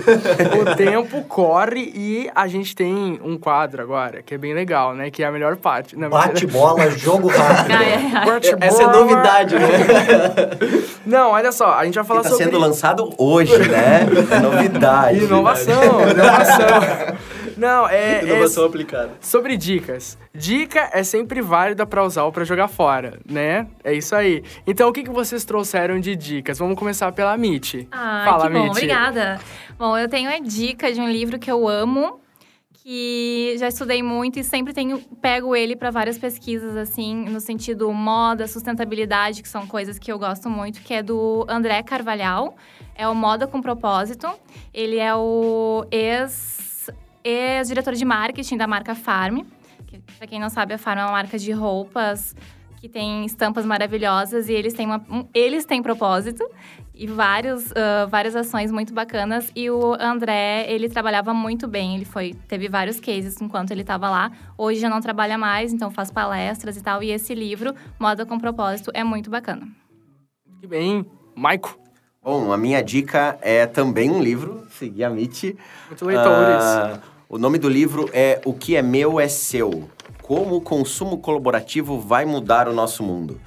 [0.60, 5.10] O tempo corre e a gente tem um quadro agora, que é bem legal, né?
[5.10, 5.96] Que é a melhor parte.
[5.96, 7.74] Não, Bate bola, jogo rápido.
[8.26, 8.98] Bate Essa é bola.
[9.00, 9.68] novidade, né?
[11.06, 12.44] Não, olha só, a gente vai falar Está sobre...
[12.44, 14.06] sendo lançado hoje, né?
[14.30, 15.24] É novidade.
[15.24, 17.16] Inovação, inovação.
[17.56, 19.12] Não, é, é Inovação aplicada.
[19.20, 20.18] sobre dicas.
[20.34, 23.66] Dica é sempre válida pra usar ou pra jogar fora, né?
[23.84, 24.42] É isso aí.
[24.66, 26.58] Então, o que, que vocês trouxeram de dicas?
[26.58, 27.86] Vamos começar pela Mitty.
[27.90, 28.70] Ai, Fala, que bom, Mitty.
[28.70, 29.40] obrigada.
[29.78, 32.20] Bom, eu tenho a dica de um livro que eu amo,
[32.72, 37.92] que já estudei muito e sempre tenho pego ele para várias pesquisas assim, no sentido
[37.92, 42.56] moda, sustentabilidade, que são coisas que eu gosto muito, que é do André Carvalhal.
[42.94, 44.28] É o Moda com Propósito.
[44.74, 46.60] Ele é o ex
[47.24, 49.40] ex-diretor de marketing da marca Farm.
[49.86, 52.34] Que, pra quem não sabe, a Farm é uma marca de roupas
[52.80, 56.44] que tem estampas maravilhosas e eles têm, uma, um- eles têm propósito
[56.92, 59.52] e vários, ah, várias ações muito bacanas.
[59.54, 61.94] E o André, ele trabalhava muito bem.
[61.94, 64.32] Ele foi, teve vários cases enquanto ele estava lá.
[64.58, 67.02] Hoje já não trabalha mais, então faz palestras e tal.
[67.04, 69.68] E esse livro, Moda com Propósito, é muito bacana.
[70.60, 71.06] Que bem.
[71.36, 71.78] Maico.
[72.20, 75.56] Bom, a minha dica é também um livro, seguir a Mitty.
[75.88, 76.64] Muito leitores.
[76.64, 76.98] Ah,
[77.32, 79.88] o nome do livro é O que é meu é seu.
[80.20, 83.40] Como o consumo colaborativo vai mudar o nosso mundo.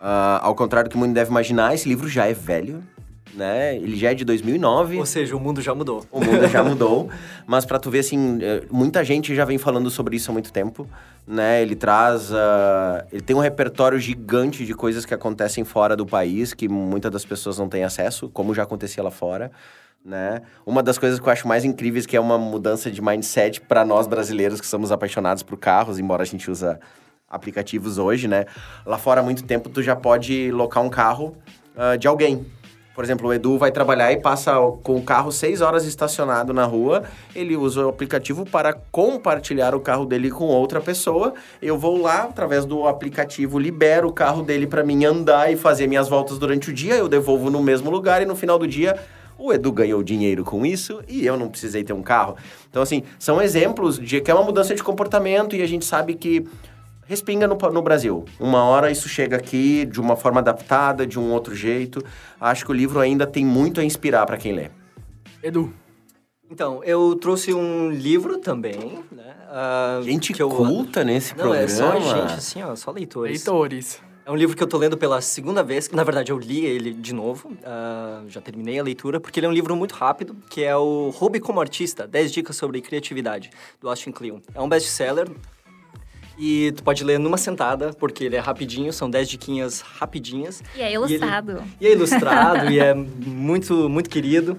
[0.00, 2.82] Ah, ao contrário do que mundo deve imaginar, esse livro já é velho,
[3.32, 3.76] né?
[3.76, 4.98] Ele já é de 2009.
[4.98, 6.04] Ou seja, o mundo já mudou.
[6.10, 7.08] O mundo já mudou,
[7.46, 10.52] mas pra tu ver assim, eh, muita gente já vem falando sobre isso há muito
[10.52, 10.86] tempo,
[11.26, 11.62] né?
[11.62, 16.52] Ele traz, ah, ele tem um repertório gigante de coisas que acontecem fora do país
[16.52, 19.50] que muitas das pessoas não têm acesso, como já acontecia lá fora,
[20.04, 20.42] né?
[20.66, 23.84] Uma das coisas que eu acho mais incríveis que é uma mudança de mindset para
[23.84, 26.78] nós brasileiros que somos apaixonados por carros, embora a gente usa
[27.28, 28.44] aplicativos hoje, né?
[28.84, 31.36] Lá fora há muito tempo tu já pode locar um carro
[31.76, 32.44] ah, de alguém.
[32.94, 36.64] Por exemplo, o Edu vai trabalhar e passa com o carro seis horas estacionado na
[36.64, 37.04] rua.
[37.34, 41.32] Ele usa o aplicativo para compartilhar o carro dele com outra pessoa.
[41.60, 45.86] Eu vou lá, através do aplicativo, libero o carro dele para mim andar e fazer
[45.86, 46.94] minhas voltas durante o dia.
[46.94, 48.98] Eu devolvo no mesmo lugar e no final do dia
[49.38, 52.36] o Edu ganhou dinheiro com isso e eu não precisei ter um carro.
[52.70, 56.14] Então, assim, são exemplos de que é uma mudança de comportamento e a gente sabe
[56.14, 56.46] que
[57.12, 58.24] respinga no, no Brasil.
[58.40, 62.02] Uma hora isso chega aqui de uma forma adaptada, de um outro jeito.
[62.40, 64.70] Acho que o livro ainda tem muito a inspirar para quem lê.
[65.42, 65.72] Edu.
[66.50, 69.34] Então, eu trouxe um livro também, né?
[69.50, 72.00] ah, Gente que eu- culta nesse Não, é programa.
[72.00, 73.44] só gente assim, ó, só leitores.
[73.44, 74.00] Leitores.
[74.24, 75.90] É um livro que eu tô lendo pela segunda vez.
[75.90, 77.52] Na verdade, eu li ele de novo.
[77.64, 81.10] ah, já terminei a leitura, porque ele é um livro muito rápido, que é o
[81.10, 83.50] Roube como Artista, 10 dicas sobre criatividade,
[83.80, 84.38] do Austin Kleon.
[84.54, 85.28] É um best-seller.
[86.38, 90.62] E tu pode ler numa sentada, porque ele é rapidinho, são 10 diquinhas rapidinhas.
[90.76, 91.62] E é ele- ilustrado.
[91.80, 94.58] E é ilustrado e é muito, muito querido.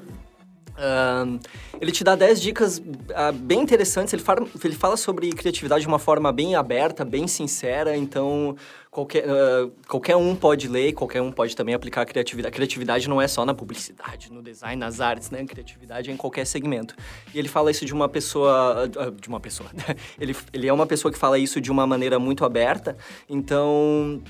[1.79, 2.81] Ele te dá 10 dicas
[3.13, 4.13] ah, bem interessantes.
[4.13, 7.95] Ele fala, ele fala sobre criatividade de uma forma bem aberta, bem sincera.
[7.95, 8.55] Então,
[8.89, 12.51] qualquer, ah, qualquer um pode ler, qualquer um pode também aplicar a criatividade.
[12.53, 15.45] A criatividade não é só na publicidade, no design, nas artes, né?
[15.45, 16.95] Criatividade é em qualquer segmento.
[17.33, 18.89] E ele fala isso de uma pessoa...
[18.97, 19.69] ah, De uma pessoa.
[20.19, 22.97] ele, ele é uma pessoa que fala isso de uma maneira muito aberta.
[23.29, 24.21] Então,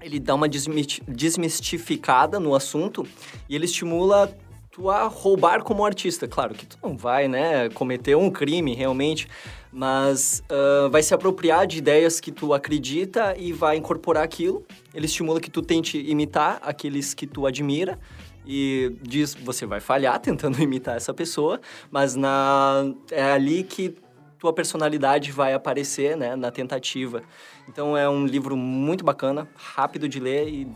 [0.00, 3.06] ele dá uma desmistificada no assunto
[3.48, 4.34] e ele estimula
[4.72, 6.26] tu a roubar como artista.
[6.26, 9.28] Claro que tu não vai, né, cometer um crime realmente,
[9.70, 14.64] mas ah, vai se apropriar de ideias que tu acredita e vai incorporar aquilo.
[14.92, 17.98] Ele estimula que tu tente imitar aqueles que tu admira
[18.44, 21.60] e diz você vai falhar tentando imitar essa pessoa,
[21.90, 23.94] mas na é ali que
[24.38, 27.22] tua personalidade vai aparecer, né, na tentativa.
[27.68, 30.68] Então é um livro muito bacana, rápido de ler e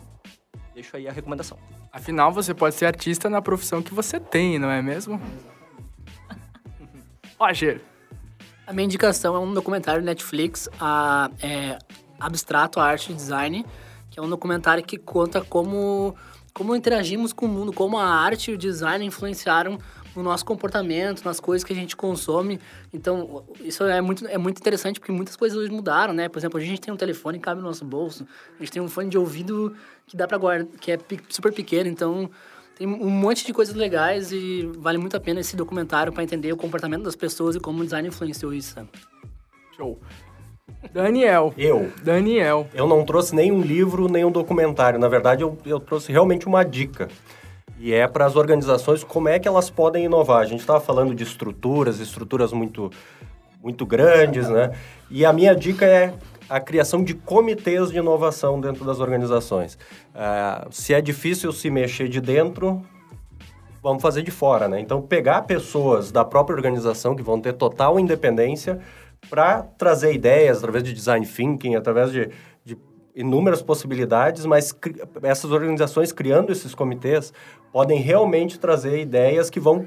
[0.72, 1.58] deixo aí a recomendação.
[1.96, 5.18] Afinal, você pode ser artista na profissão que você tem, não é mesmo?
[7.40, 7.80] Roger,
[8.66, 11.78] A minha indicação é um documentário Netflix, a, é,
[12.20, 13.64] Abstrato Arte e Design,
[14.10, 16.14] que é um documentário que conta como,
[16.52, 19.78] como interagimos com o mundo, como a arte e o design influenciaram
[20.16, 22.58] no nosso comportamento, nas coisas que a gente consome.
[22.92, 26.28] Então, isso é muito, é muito interessante porque muitas coisas hoje mudaram, né?
[26.28, 28.80] Por exemplo, a gente tem um telefone que cabe no nosso bolso, a gente tem
[28.82, 29.74] um fone de ouvido
[30.06, 32.30] que dá para guardar, que é pe- super pequeno, então
[32.76, 36.52] tem um monte de coisas legais e vale muito a pena esse documentário para entender
[36.52, 38.74] o comportamento das pessoas e como o design influenciou isso.
[38.74, 38.88] sabe?
[39.76, 39.98] show.
[40.92, 41.54] Daniel.
[41.56, 41.92] Eu.
[42.02, 42.68] Daniel.
[42.74, 44.98] Eu não trouxe nenhum livro, nenhum documentário.
[44.98, 47.08] Na verdade, eu, eu trouxe realmente uma dica.
[47.78, 50.40] E é para as organizações como é que elas podem inovar.
[50.40, 52.90] A gente estava falando de estruturas, estruturas muito,
[53.62, 54.72] muito grandes, né?
[55.10, 56.14] E a minha dica é
[56.48, 59.78] a criação de comitês de inovação dentro das organizações.
[60.14, 62.82] Ah, se é difícil se mexer de dentro,
[63.82, 64.80] vamos fazer de fora, né?
[64.80, 68.80] Então, pegar pessoas da própria organização que vão ter total independência
[69.28, 72.30] para trazer ideias através de design thinking, através de
[73.16, 74.78] inúmeras possibilidades, mas
[75.22, 77.32] essas organizações criando esses comitês
[77.72, 79.86] podem realmente trazer ideias que vão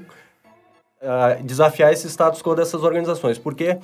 [1.00, 3.78] ah, desafiar esse status quo dessas organizações, porque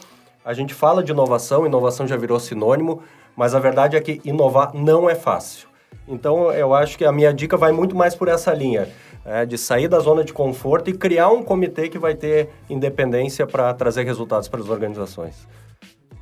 [0.44, 3.02] a gente fala de inovação, inovação já virou sinônimo,
[3.36, 5.68] mas a verdade é que inovar não é fácil.
[6.08, 8.88] Então, eu acho que a minha dica vai muito mais por essa linha,
[9.24, 13.46] é, de sair da zona de conforto e criar um comitê que vai ter independência
[13.46, 15.48] para trazer resultados para as organizações.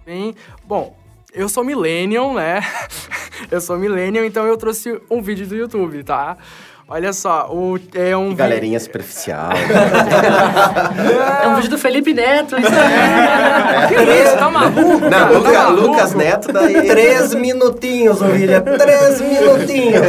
[0.06, 0.94] Bem, bom,
[1.34, 2.60] eu sou millennial, né?
[3.50, 6.38] eu sou millennial, então eu trouxe um vídeo do YouTube, tá?
[6.86, 9.48] Olha só, o, é um Que vi- galerinha superficial.
[11.42, 12.70] É um vídeo do Felipe Neto, isso
[13.88, 14.80] Que isso, tá maluco?
[15.10, 15.32] Não?
[15.34, 15.86] Luca- tá maluco?
[15.88, 16.86] Lucas Neto daí.
[16.88, 20.02] Três minutinhos, Ovília, três minutinhos.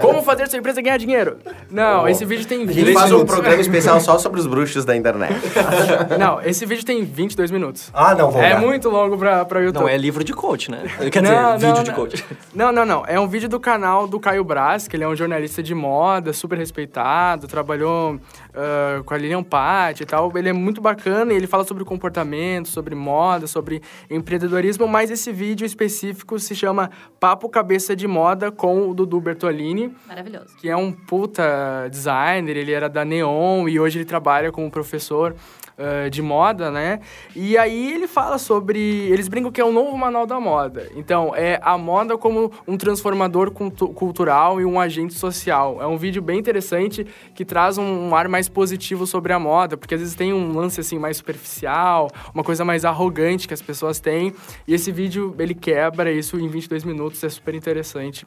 [0.00, 1.38] Como fazer sua empresa ganhar dinheiro?
[1.70, 3.34] Não, esse vídeo tem A 20 gente faz um minutos.
[3.34, 5.34] programa especial só sobre os bruxos da internet.
[6.18, 7.90] Não, esse vídeo tem 22 minutos.
[7.92, 8.60] Ah, não, vou É dar.
[8.60, 9.82] muito longo pra, pra YouTube.
[9.82, 10.82] Não é livro de coach, né?
[11.10, 11.96] Quer dizer, Não, vídeo não, de não.
[11.96, 12.24] coach.
[12.54, 13.04] Não, não, não.
[13.06, 16.17] É um vídeo do canal do Caio Braz, que ele é um jornalista de moda,
[16.32, 18.20] super respeitado, trabalhou
[18.54, 20.30] ah, com a Lilian Patti e tal.
[20.36, 25.32] Ele é muito bacana e ele fala sobre comportamento, sobre moda, sobre empreendedorismo, mas esse
[25.32, 30.56] vídeo específico se chama Papo Cabeça de Moda com o Dudu Bertolini Maravilhoso.
[30.56, 35.34] que é um puta designer, ele era da Neon e hoje ele trabalha como professor
[35.78, 37.00] eh, de moda, né?
[37.36, 38.78] E aí ele fala sobre.
[39.10, 40.90] Eles brincam que é o novo manual da moda.
[40.96, 45.80] Então, é a moda como um transformador cultu- cultural e um agente social.
[45.80, 49.76] É um vídeo bem interessante que traz um, um ar mais positivo sobre a moda,
[49.76, 53.62] porque às vezes tem um lance assim mais superficial, uma coisa mais arrogante que as
[53.62, 54.34] pessoas têm.
[54.66, 58.26] E esse vídeo ele quebra isso em 22 minutos, é super interessante.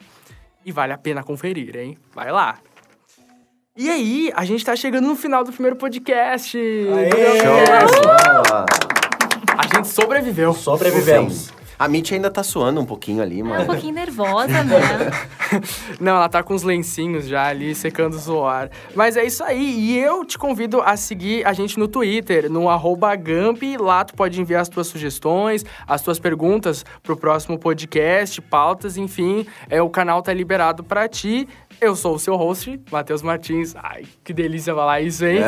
[0.64, 1.98] E vale a pena conferir, hein?
[2.14, 2.58] Vai lá.
[3.74, 6.58] E aí, a gente tá chegando no final do primeiro podcast.
[6.58, 8.02] Show!
[8.02, 8.66] Boa.
[9.56, 10.52] A gente sobreviveu.
[10.52, 11.50] Sobrevivemos.
[11.78, 13.66] A Mitch ainda tá suando um pouquinho ali, É um mano.
[13.66, 14.76] pouquinho nervosa, né?
[15.98, 18.70] Não, ela tá com os lencinhos já ali, secando o suor.
[18.94, 19.80] Mas é isso aí.
[19.80, 23.60] E eu te convido a seguir a gente no Twitter, no arroba Gamp.
[23.80, 29.44] Lá tu pode enviar as tuas sugestões, as tuas perguntas pro próximo podcast, pautas, enfim.
[29.68, 31.48] É, o canal tá liberado pra ti.
[31.82, 33.74] Eu sou o seu host, Matheus Martins.
[33.74, 35.40] Ai, que delícia falar isso, hein?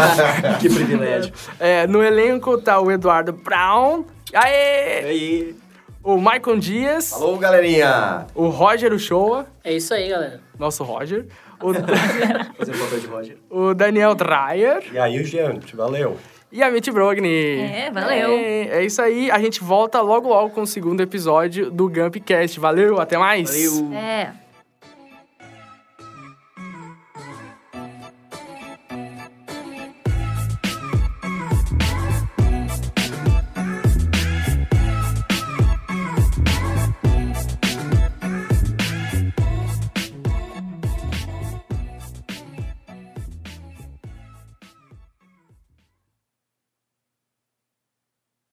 [0.60, 1.32] que privilégio.
[1.58, 4.04] É, no elenco tá o Eduardo Brown.
[4.34, 5.04] Aê!
[5.06, 5.56] aí?
[6.04, 7.14] O Maicon Dias.
[7.14, 8.26] Alô, galerinha!
[8.34, 9.46] O Roger Uchoa.
[9.64, 10.42] É isso aí, galera.
[10.58, 11.26] Nosso Roger.
[11.62, 13.38] O, um de Roger.
[13.48, 14.84] o Daniel Dreyer.
[14.92, 16.18] E aí, gente, valeu.
[16.52, 17.58] E a Mitch Brogni.
[17.58, 18.32] É, valeu.
[18.32, 19.30] É, é isso aí.
[19.30, 22.60] A gente volta logo logo com o segundo episódio do Gumpcast.
[22.60, 23.48] Valeu, até mais.
[23.48, 23.94] Valeu.
[23.94, 24.32] É.